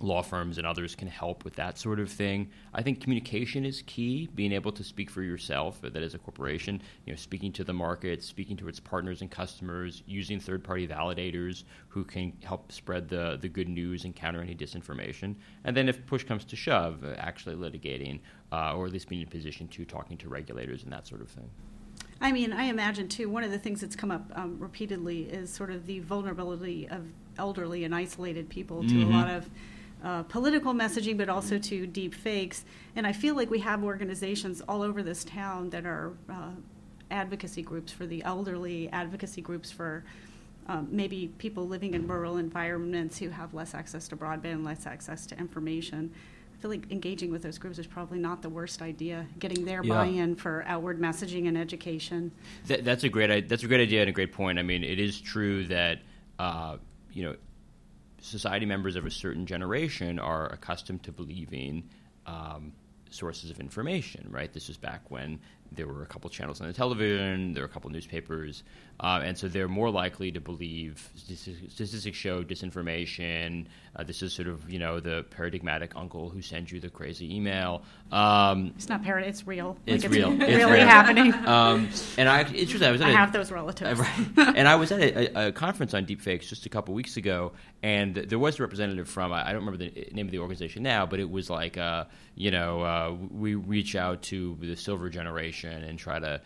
law 0.03 0.21
firms 0.21 0.57
and 0.57 0.65
others 0.65 0.95
can 0.95 1.07
help 1.07 1.43
with 1.43 1.55
that 1.55 1.77
sort 1.77 1.99
of 1.99 2.09
thing. 2.09 2.49
I 2.73 2.81
think 2.81 3.01
communication 3.01 3.65
is 3.65 3.83
key. 3.85 4.29
Being 4.35 4.51
able 4.51 4.71
to 4.73 4.83
speak 4.83 5.09
for 5.09 5.21
yourself, 5.21 5.81
that 5.81 5.95
is 5.95 6.13
a 6.13 6.17
corporation, 6.17 6.81
you 7.05 7.13
know, 7.13 7.17
speaking 7.17 7.51
to 7.53 7.63
the 7.63 7.73
market, 7.73 8.23
speaking 8.23 8.57
to 8.57 8.67
its 8.67 8.79
partners 8.79 9.21
and 9.21 9.29
customers, 9.29 10.03
using 10.05 10.39
third-party 10.39 10.87
validators 10.87 11.63
who 11.89 12.03
can 12.03 12.33
help 12.43 12.71
spread 12.71 13.09
the 13.09 13.37
the 13.41 13.49
good 13.49 13.69
news 13.69 14.05
and 14.05 14.15
counter 14.15 14.41
any 14.41 14.55
disinformation. 14.55 15.35
And 15.63 15.75
then, 15.75 15.89
if 15.89 16.05
push 16.05 16.23
comes 16.23 16.45
to 16.45 16.55
shove, 16.55 17.03
uh, 17.03 17.13
actually 17.17 17.55
litigating, 17.55 18.19
uh, 18.51 18.75
or 18.75 18.85
at 18.85 18.91
least 18.91 19.07
being 19.09 19.21
in 19.21 19.27
a 19.27 19.31
position 19.31 19.67
to 19.69 19.85
talking 19.85 20.17
to 20.17 20.29
regulators 20.29 20.83
and 20.83 20.91
that 20.91 21.07
sort 21.07 21.21
of 21.21 21.29
thing. 21.29 21.49
I 22.19 22.31
mean, 22.31 22.53
I 22.53 22.65
imagine 22.65 23.07
too. 23.07 23.29
One 23.29 23.43
of 23.43 23.51
the 23.51 23.57
things 23.57 23.81
that's 23.81 23.95
come 23.95 24.11
up 24.11 24.31
um, 24.35 24.57
repeatedly 24.59 25.23
is 25.23 25.51
sort 25.51 25.71
of 25.71 25.87
the 25.87 25.99
vulnerability 25.99 26.87
of 26.87 27.07
elderly 27.37 27.83
and 27.83 27.95
isolated 27.95 28.47
people 28.49 28.81
to 28.83 28.87
mm-hmm. 28.87 29.11
a 29.11 29.17
lot 29.17 29.29
of 29.29 29.49
uh, 30.03 30.23
political 30.23 30.73
messaging, 30.73 31.17
but 31.17 31.29
also 31.29 31.57
to 31.57 31.85
deep 31.85 32.13
fakes. 32.13 32.65
And 32.95 33.05
I 33.05 33.13
feel 33.13 33.35
like 33.35 33.49
we 33.49 33.59
have 33.59 33.83
organizations 33.83 34.61
all 34.67 34.81
over 34.81 35.03
this 35.03 35.23
town 35.23 35.69
that 35.69 35.85
are 35.85 36.13
uh, 36.29 36.51
advocacy 37.11 37.61
groups 37.61 37.91
for 37.91 38.05
the 38.05 38.23
elderly, 38.23 38.89
advocacy 38.89 39.41
groups 39.41 39.71
for 39.71 40.03
um, 40.67 40.87
maybe 40.91 41.27
people 41.37 41.67
living 41.67 41.93
in 41.93 42.07
rural 42.07 42.37
environments 42.37 43.17
who 43.17 43.29
have 43.29 43.53
less 43.53 43.73
access 43.73 44.07
to 44.07 44.15
broadband, 44.15 44.65
less 44.65 44.85
access 44.85 45.25
to 45.27 45.37
information. 45.37 46.11
I 46.53 46.61
feel 46.61 46.69
like 46.71 46.91
engaging 46.91 47.31
with 47.31 47.41
those 47.41 47.57
groups 47.57 47.79
is 47.79 47.87
probably 47.87 48.19
not 48.19 48.41
the 48.41 48.49
worst 48.49 48.81
idea. 48.81 49.25
Getting 49.39 49.65
their 49.65 49.83
yeah. 49.83 49.95
buy-in 49.95 50.35
for 50.35 50.63
outward 50.67 50.99
messaging 50.99 51.47
and 51.47 51.57
education. 51.57 52.31
That, 52.67 52.85
that's 52.85 53.03
a 53.03 53.09
great. 53.09 53.49
That's 53.49 53.63
a 53.63 53.67
great 53.67 53.81
idea 53.81 54.01
and 54.01 54.09
a 54.09 54.13
great 54.13 54.31
point. 54.31 54.59
I 54.59 54.61
mean, 54.61 54.83
it 54.83 54.99
is 54.99 55.19
true 55.19 55.65
that 55.65 55.99
uh, 56.37 56.77
you 57.13 57.23
know 57.23 57.35
society 58.21 58.65
members 58.65 58.95
of 58.95 59.05
a 59.05 59.11
certain 59.11 59.45
generation 59.45 60.19
are 60.19 60.47
accustomed 60.47 61.03
to 61.03 61.11
believing 61.11 61.89
um, 62.25 62.71
sources 63.09 63.51
of 63.51 63.59
information, 63.59 64.27
right? 64.29 64.53
This 64.53 64.69
is 64.69 64.77
back 64.77 65.09
when 65.09 65.39
there 65.71 65.87
were 65.87 66.03
a 66.03 66.05
couple 66.05 66.29
channels 66.29 66.59
on 66.59 66.67
the 66.67 66.73
television, 66.73 67.53
there 67.53 67.63
were 67.63 67.69
a 67.69 67.71
couple 67.71 67.89
newspapers, 67.89 68.63
uh, 68.99 69.21
and 69.23 69.37
so 69.37 69.47
they're 69.47 69.69
more 69.69 69.89
likely 69.89 70.31
to 70.31 70.41
believe 70.41 71.09
statistics 71.15 72.17
show 72.17 72.43
disinformation. 72.43 73.65
Uh, 73.95 74.03
this 74.03 74.21
is 74.21 74.33
sort 74.33 74.47
of 74.47 74.69
you 74.69 74.79
know 74.79 74.99
the 74.99 75.25
paradigmatic 75.31 75.93
uncle 75.95 76.29
who 76.29 76.41
sends 76.41 76.71
you 76.71 76.79
the 76.79 76.89
crazy 76.89 77.33
email. 77.35 77.83
Um, 78.11 78.73
it's 78.75 78.89
not 78.89 79.03
parrot; 79.03 79.27
it's 79.27 79.47
real. 79.47 79.77
It's, 79.85 80.03
like 80.03 80.11
it's 80.11 80.19
real. 80.19 80.41
It's 80.41 80.55
really 80.55 80.79
happening. 80.79 81.33
Um, 81.51 81.89
and 82.17 82.29
I 82.29 82.43
interesting. 82.43 82.83
I 82.83 82.91
was 82.91 83.01
at 83.01 83.07
I 83.07 83.11
a, 83.11 83.15
have 83.15 83.33
those 83.33 83.51
relatives. 83.51 83.99
Right, 84.35 84.55
and 84.55 84.67
I 84.67 84.75
was 84.75 84.91
at 84.91 85.01
a, 85.01 85.47
a, 85.47 85.51
conference 85.51 85.93
on 85.93 86.05
deepfakes 86.05 86.47
just 86.47 86.65
a 86.65 86.69
couple 86.69 86.93
weeks 86.93 87.17
ago, 87.17 87.51
and 87.83 88.15
there 88.15 88.39
was 88.39 88.57
a 88.57 88.63
representative 88.63 89.09
from 89.09 89.33
I 89.33 89.51
don't 89.51 89.65
remember 89.65 89.77
the 89.77 90.09
name 90.13 90.27
of 90.27 90.31
the 90.31 90.39
organization 90.39 90.83
now, 90.83 91.05
but 91.05 91.19
it 91.19 91.29
was 91.29 91.49
like 91.49 91.77
uh, 91.77 92.05
you 92.35 92.51
know 92.51 92.81
uh, 92.81 93.15
we 93.31 93.55
reach 93.55 93.95
out 93.95 94.21
to 94.23 94.57
the 94.61 94.75
silver 94.75 95.09
generation 95.09 95.60
and 95.69 95.97
try 95.97 96.19
to 96.19 96.41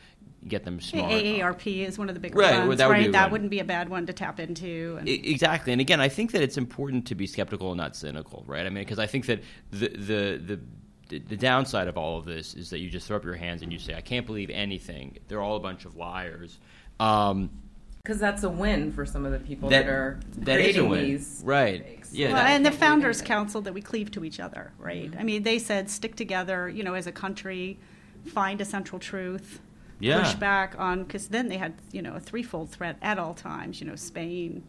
get 0.47 0.63
them 0.63 0.79
smart. 0.79 1.11
AARP 1.11 1.85
is 1.87 1.97
one 1.97 2.09
of 2.09 2.15
the 2.15 2.21
big 2.21 2.35
right, 2.35 2.65
ones, 2.65 2.77
that 2.77 2.89
right? 2.89 3.03
Would 3.03 3.13
that 3.13 3.31
wouldn't 3.31 3.49
be 3.49 3.59
a 3.59 3.63
bad 3.63 3.89
one 3.89 4.05
to 4.05 4.13
tap 4.13 4.39
into. 4.39 4.97
And 4.99 5.09
exactly, 5.09 5.71
and 5.71 5.81
again, 5.81 6.01
I 6.01 6.09
think 6.09 6.31
that 6.31 6.41
it's 6.41 6.57
important 6.57 7.07
to 7.07 7.15
be 7.15 7.27
skeptical 7.27 7.71
and 7.71 7.77
not 7.77 7.95
cynical, 7.95 8.43
right? 8.47 8.65
I 8.65 8.69
mean, 8.69 8.83
because 8.83 8.99
I 8.99 9.07
think 9.07 9.25
that 9.27 9.41
the 9.71 9.89
the 9.89 10.59
the 11.07 11.19
the 11.19 11.37
downside 11.37 11.87
of 11.87 11.97
all 11.97 12.17
of 12.17 12.25
this 12.25 12.53
is 12.53 12.69
that 12.71 12.79
you 12.79 12.89
just 12.89 13.07
throw 13.07 13.17
up 13.17 13.23
your 13.23 13.35
hands 13.35 13.61
and 13.61 13.71
you 13.71 13.79
say, 13.79 13.95
"I 13.95 14.01
can't 14.01 14.25
believe 14.25 14.49
anything. 14.49 15.17
They're 15.27 15.41
all 15.41 15.55
a 15.55 15.61
bunch 15.61 15.85
of 15.85 15.95
liars." 15.95 16.59
Um, 16.99 17.49
because 18.05 18.19
that's 18.19 18.43
a 18.43 18.49
win 18.49 18.91
for 18.91 19.03
some 19.03 19.25
of 19.25 19.31
the 19.31 19.39
people 19.39 19.67
that, 19.69 19.85
that 19.85 19.91
are 19.91 20.19
that 20.37 20.57
creating 20.57 20.91
these 20.91 21.41
right 21.43 21.83
fakes. 21.83 22.13
yeah 22.13 22.33
well, 22.33 22.45
and 22.45 22.63
the 22.63 22.71
founders 22.71 23.19
counsel 23.19 23.61
that 23.61 23.73
we 23.73 23.81
cleave 23.81 24.11
to 24.11 24.23
each 24.23 24.39
other 24.39 24.71
right 24.77 25.09
mm-hmm. 25.09 25.19
i 25.19 25.23
mean 25.23 25.41
they 25.41 25.57
said 25.57 25.89
stick 25.89 26.15
together 26.15 26.69
you 26.69 26.83
know 26.83 26.93
as 26.93 27.07
a 27.07 27.11
country 27.11 27.79
find 28.25 28.61
a 28.61 28.65
central 28.65 28.99
truth, 28.99 29.61
yeah. 29.99 30.21
push 30.21 30.33
back 30.35 30.75
on 30.77 31.03
because 31.03 31.27
then 31.29 31.47
they 31.47 31.57
had 31.57 31.73
you 31.91 32.01
know 32.01 32.15
a 32.15 32.19
threefold 32.19 32.69
threat 32.69 32.97
at 33.01 33.17
all 33.17 33.33
times. 33.33 33.79
You 33.79 33.87
know, 33.87 33.95
Spain, 33.95 34.63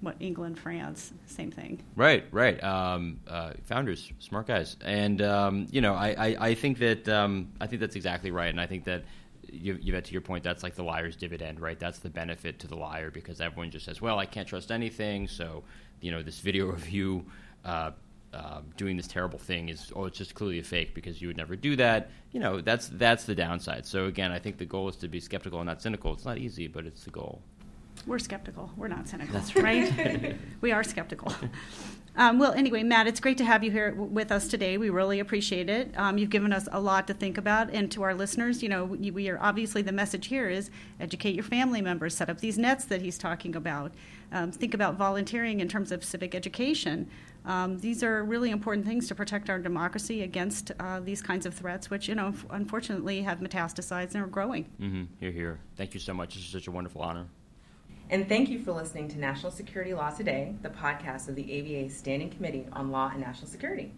what 0.00 0.16
England, 0.20 0.58
France, 0.58 1.12
same 1.26 1.50
thing. 1.50 1.82
Right, 1.96 2.24
right. 2.30 2.62
Um, 2.62 3.20
uh, 3.28 3.52
founders, 3.64 4.12
smart 4.18 4.46
guys, 4.46 4.76
and 4.84 5.20
um, 5.22 5.66
you 5.70 5.80
know, 5.80 5.94
I, 5.94 6.08
I, 6.10 6.36
I 6.48 6.54
think 6.54 6.78
that 6.78 7.08
um, 7.08 7.52
I 7.60 7.66
think 7.66 7.80
that's 7.80 7.96
exactly 7.96 8.30
right, 8.30 8.48
and 8.48 8.60
I 8.60 8.66
think 8.66 8.84
that. 8.84 9.04
You, 9.52 9.76
you 9.82 10.00
to 10.00 10.12
your 10.12 10.20
point. 10.20 10.44
That's 10.44 10.62
like 10.62 10.76
the 10.76 10.84
liar's 10.84 11.16
dividend, 11.16 11.58
right? 11.58 11.76
That's 11.76 11.98
the 11.98 12.10
benefit 12.10 12.60
to 12.60 12.68
the 12.68 12.76
liar 12.76 13.10
because 13.10 13.40
everyone 13.40 13.72
just 13.72 13.84
says, 13.84 14.00
"Well, 14.00 14.16
I 14.16 14.24
can't 14.24 14.46
trust 14.46 14.70
anything." 14.70 15.26
So, 15.26 15.64
you 16.00 16.12
know, 16.12 16.22
this 16.22 16.38
video 16.38 16.66
review 16.70 17.24
uh, 17.64 17.90
um, 18.32 18.66
doing 18.76 18.96
this 18.96 19.08
terrible 19.08 19.38
thing 19.38 19.68
is 19.68 19.92
oh 19.96 20.04
it's 20.04 20.18
just 20.18 20.34
clearly 20.34 20.60
a 20.60 20.62
fake 20.62 20.94
because 20.94 21.20
you 21.20 21.28
would 21.28 21.36
never 21.36 21.56
do 21.56 21.76
that. 21.76 22.10
You 22.32 22.40
know 22.40 22.60
that's 22.60 22.88
that's 22.88 23.24
the 23.24 23.34
downside. 23.34 23.86
So 23.86 24.04
again 24.06 24.30
i 24.30 24.38
think 24.38 24.58
the 24.58 24.64
goal 24.64 24.88
is 24.88 24.96
to 24.96 25.08
be 25.08 25.20
skeptical 25.20 25.58
and 25.60 25.66
not 25.66 25.82
cynical. 25.82 26.12
It's 26.12 26.24
not 26.24 26.38
easy 26.38 26.68
but 26.68 26.86
it's 26.86 27.04
the 27.04 27.10
goal. 27.10 27.42
We're 28.06 28.18
skeptical. 28.18 28.70
We're 28.76 28.88
not 28.88 29.08
cynical 29.08 29.34
that's 29.34 29.54
right, 29.56 29.96
right? 29.96 30.36
we 30.60 30.72
are 30.72 30.84
skeptical. 30.84 31.34
Um, 32.16 32.38
well 32.38 32.52
anyway 32.52 32.82
matt 32.82 33.06
it's 33.06 33.20
great 33.20 33.38
to 33.38 33.44
have 33.44 33.64
you 33.64 33.70
here 33.70 33.90
w- 33.90 34.10
with 34.10 34.30
us 34.30 34.46
today. 34.46 34.78
We 34.78 34.90
really 34.90 35.18
appreciate 35.18 35.68
it. 35.68 35.92
Um, 35.96 36.16
you've 36.16 36.30
given 36.30 36.52
us 36.52 36.68
a 36.70 36.80
lot 36.80 37.06
to 37.08 37.14
think 37.14 37.36
about. 37.36 37.70
And 37.70 37.90
to 37.92 38.02
our 38.02 38.14
listeners 38.14 38.62
you 38.62 38.68
know 38.68 38.84
we, 38.84 39.10
we 39.10 39.28
are 39.28 39.40
obviously 39.40 39.82
the 39.82 39.92
message 39.92 40.28
here 40.28 40.48
is 40.48 40.70
educate 41.00 41.34
your 41.34 41.44
family 41.44 41.82
members 41.82 42.16
set 42.16 42.30
up 42.30 42.38
these 42.38 42.58
nets 42.58 42.84
that 42.84 43.02
he's 43.02 43.18
talking 43.18 43.56
about. 43.56 43.92
Um, 44.32 44.52
think 44.52 44.74
about 44.74 44.94
volunteering 44.94 45.58
in 45.58 45.66
terms 45.66 45.90
of 45.90 46.04
civic 46.04 46.36
education 46.36 47.10
um, 47.44 47.78
these 47.78 48.02
are 48.02 48.22
really 48.22 48.50
important 48.50 48.86
things 48.86 49.08
to 49.08 49.14
protect 49.14 49.48
our 49.48 49.58
democracy 49.58 50.22
against 50.22 50.72
uh, 50.78 51.00
these 51.00 51.22
kinds 51.22 51.46
of 51.46 51.54
threats, 51.54 51.90
which, 51.90 52.08
you 52.08 52.14
know, 52.14 52.34
unfortunately 52.50 53.22
have 53.22 53.40
metastasized 53.40 54.14
and 54.14 54.22
are 54.22 54.26
growing. 54.26 54.64
Mm-hmm. 54.80 55.04
Here, 55.18 55.30
here. 55.30 55.60
Thank 55.76 55.94
you 55.94 56.00
so 56.00 56.12
much. 56.12 56.34
This 56.34 56.44
is 56.44 56.50
such 56.50 56.66
a 56.66 56.70
wonderful 56.70 57.02
honor. 57.02 57.26
And 58.10 58.28
thank 58.28 58.48
you 58.48 58.58
for 58.58 58.72
listening 58.72 59.08
to 59.08 59.18
National 59.18 59.52
Security 59.52 59.94
Law 59.94 60.10
Today, 60.10 60.54
the 60.62 60.68
podcast 60.68 61.28
of 61.28 61.36
the 61.36 61.44
ABA 61.44 61.90
Standing 61.90 62.28
Committee 62.28 62.66
on 62.72 62.90
Law 62.90 63.08
and 63.12 63.20
National 63.20 63.46
Security. 63.46 63.92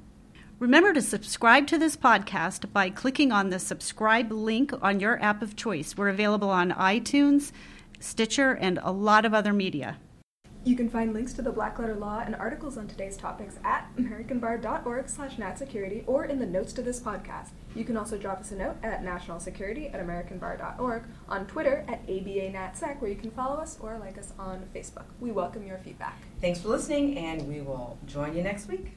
Remember 0.58 0.92
to 0.92 1.02
subscribe 1.02 1.66
to 1.68 1.78
this 1.78 1.96
podcast 1.96 2.72
by 2.72 2.90
clicking 2.90 3.32
on 3.32 3.50
the 3.50 3.58
subscribe 3.58 4.30
link 4.30 4.72
on 4.82 5.00
your 5.00 5.20
app 5.20 5.42
of 5.42 5.56
choice. 5.56 5.96
We're 5.96 6.10
available 6.10 6.50
on 6.50 6.70
iTunes, 6.72 7.52
Stitcher, 7.98 8.52
and 8.52 8.78
a 8.82 8.92
lot 8.92 9.24
of 9.24 9.34
other 9.34 9.52
media. 9.52 9.98
You 10.64 10.76
can 10.76 10.88
find 10.88 11.12
links 11.12 11.32
to 11.34 11.42
the 11.42 11.50
Black 11.50 11.78
Letter 11.80 11.96
Law 11.96 12.22
and 12.24 12.36
articles 12.36 12.78
on 12.78 12.86
today's 12.86 13.16
topics 13.16 13.56
at 13.64 13.88
americanbar.org 13.96 15.08
slash 15.08 15.36
natsecurity 15.36 16.04
or 16.06 16.26
in 16.26 16.38
the 16.38 16.46
notes 16.46 16.72
to 16.74 16.82
this 16.82 17.00
podcast. 17.00 17.48
You 17.74 17.84
can 17.84 17.96
also 17.96 18.16
drop 18.16 18.38
us 18.40 18.52
a 18.52 18.56
note 18.56 18.76
at 18.82 19.02
nationalsecurity 19.02 19.92
at 19.92 20.00
americanbar.org, 20.00 21.02
on 21.28 21.46
Twitter 21.46 21.84
at 21.88 22.06
ABANatsec, 22.06 23.00
where 23.00 23.10
you 23.10 23.16
can 23.16 23.32
follow 23.32 23.56
us 23.56 23.76
or 23.80 23.98
like 23.98 24.18
us 24.18 24.32
on 24.38 24.64
Facebook. 24.72 25.06
We 25.18 25.32
welcome 25.32 25.66
your 25.66 25.78
feedback. 25.78 26.22
Thanks 26.40 26.60
for 26.60 26.68
listening, 26.68 27.18
and 27.18 27.48
we 27.48 27.60
will 27.60 27.98
join 28.06 28.36
you 28.36 28.44
next 28.44 28.68
week. 28.68 28.96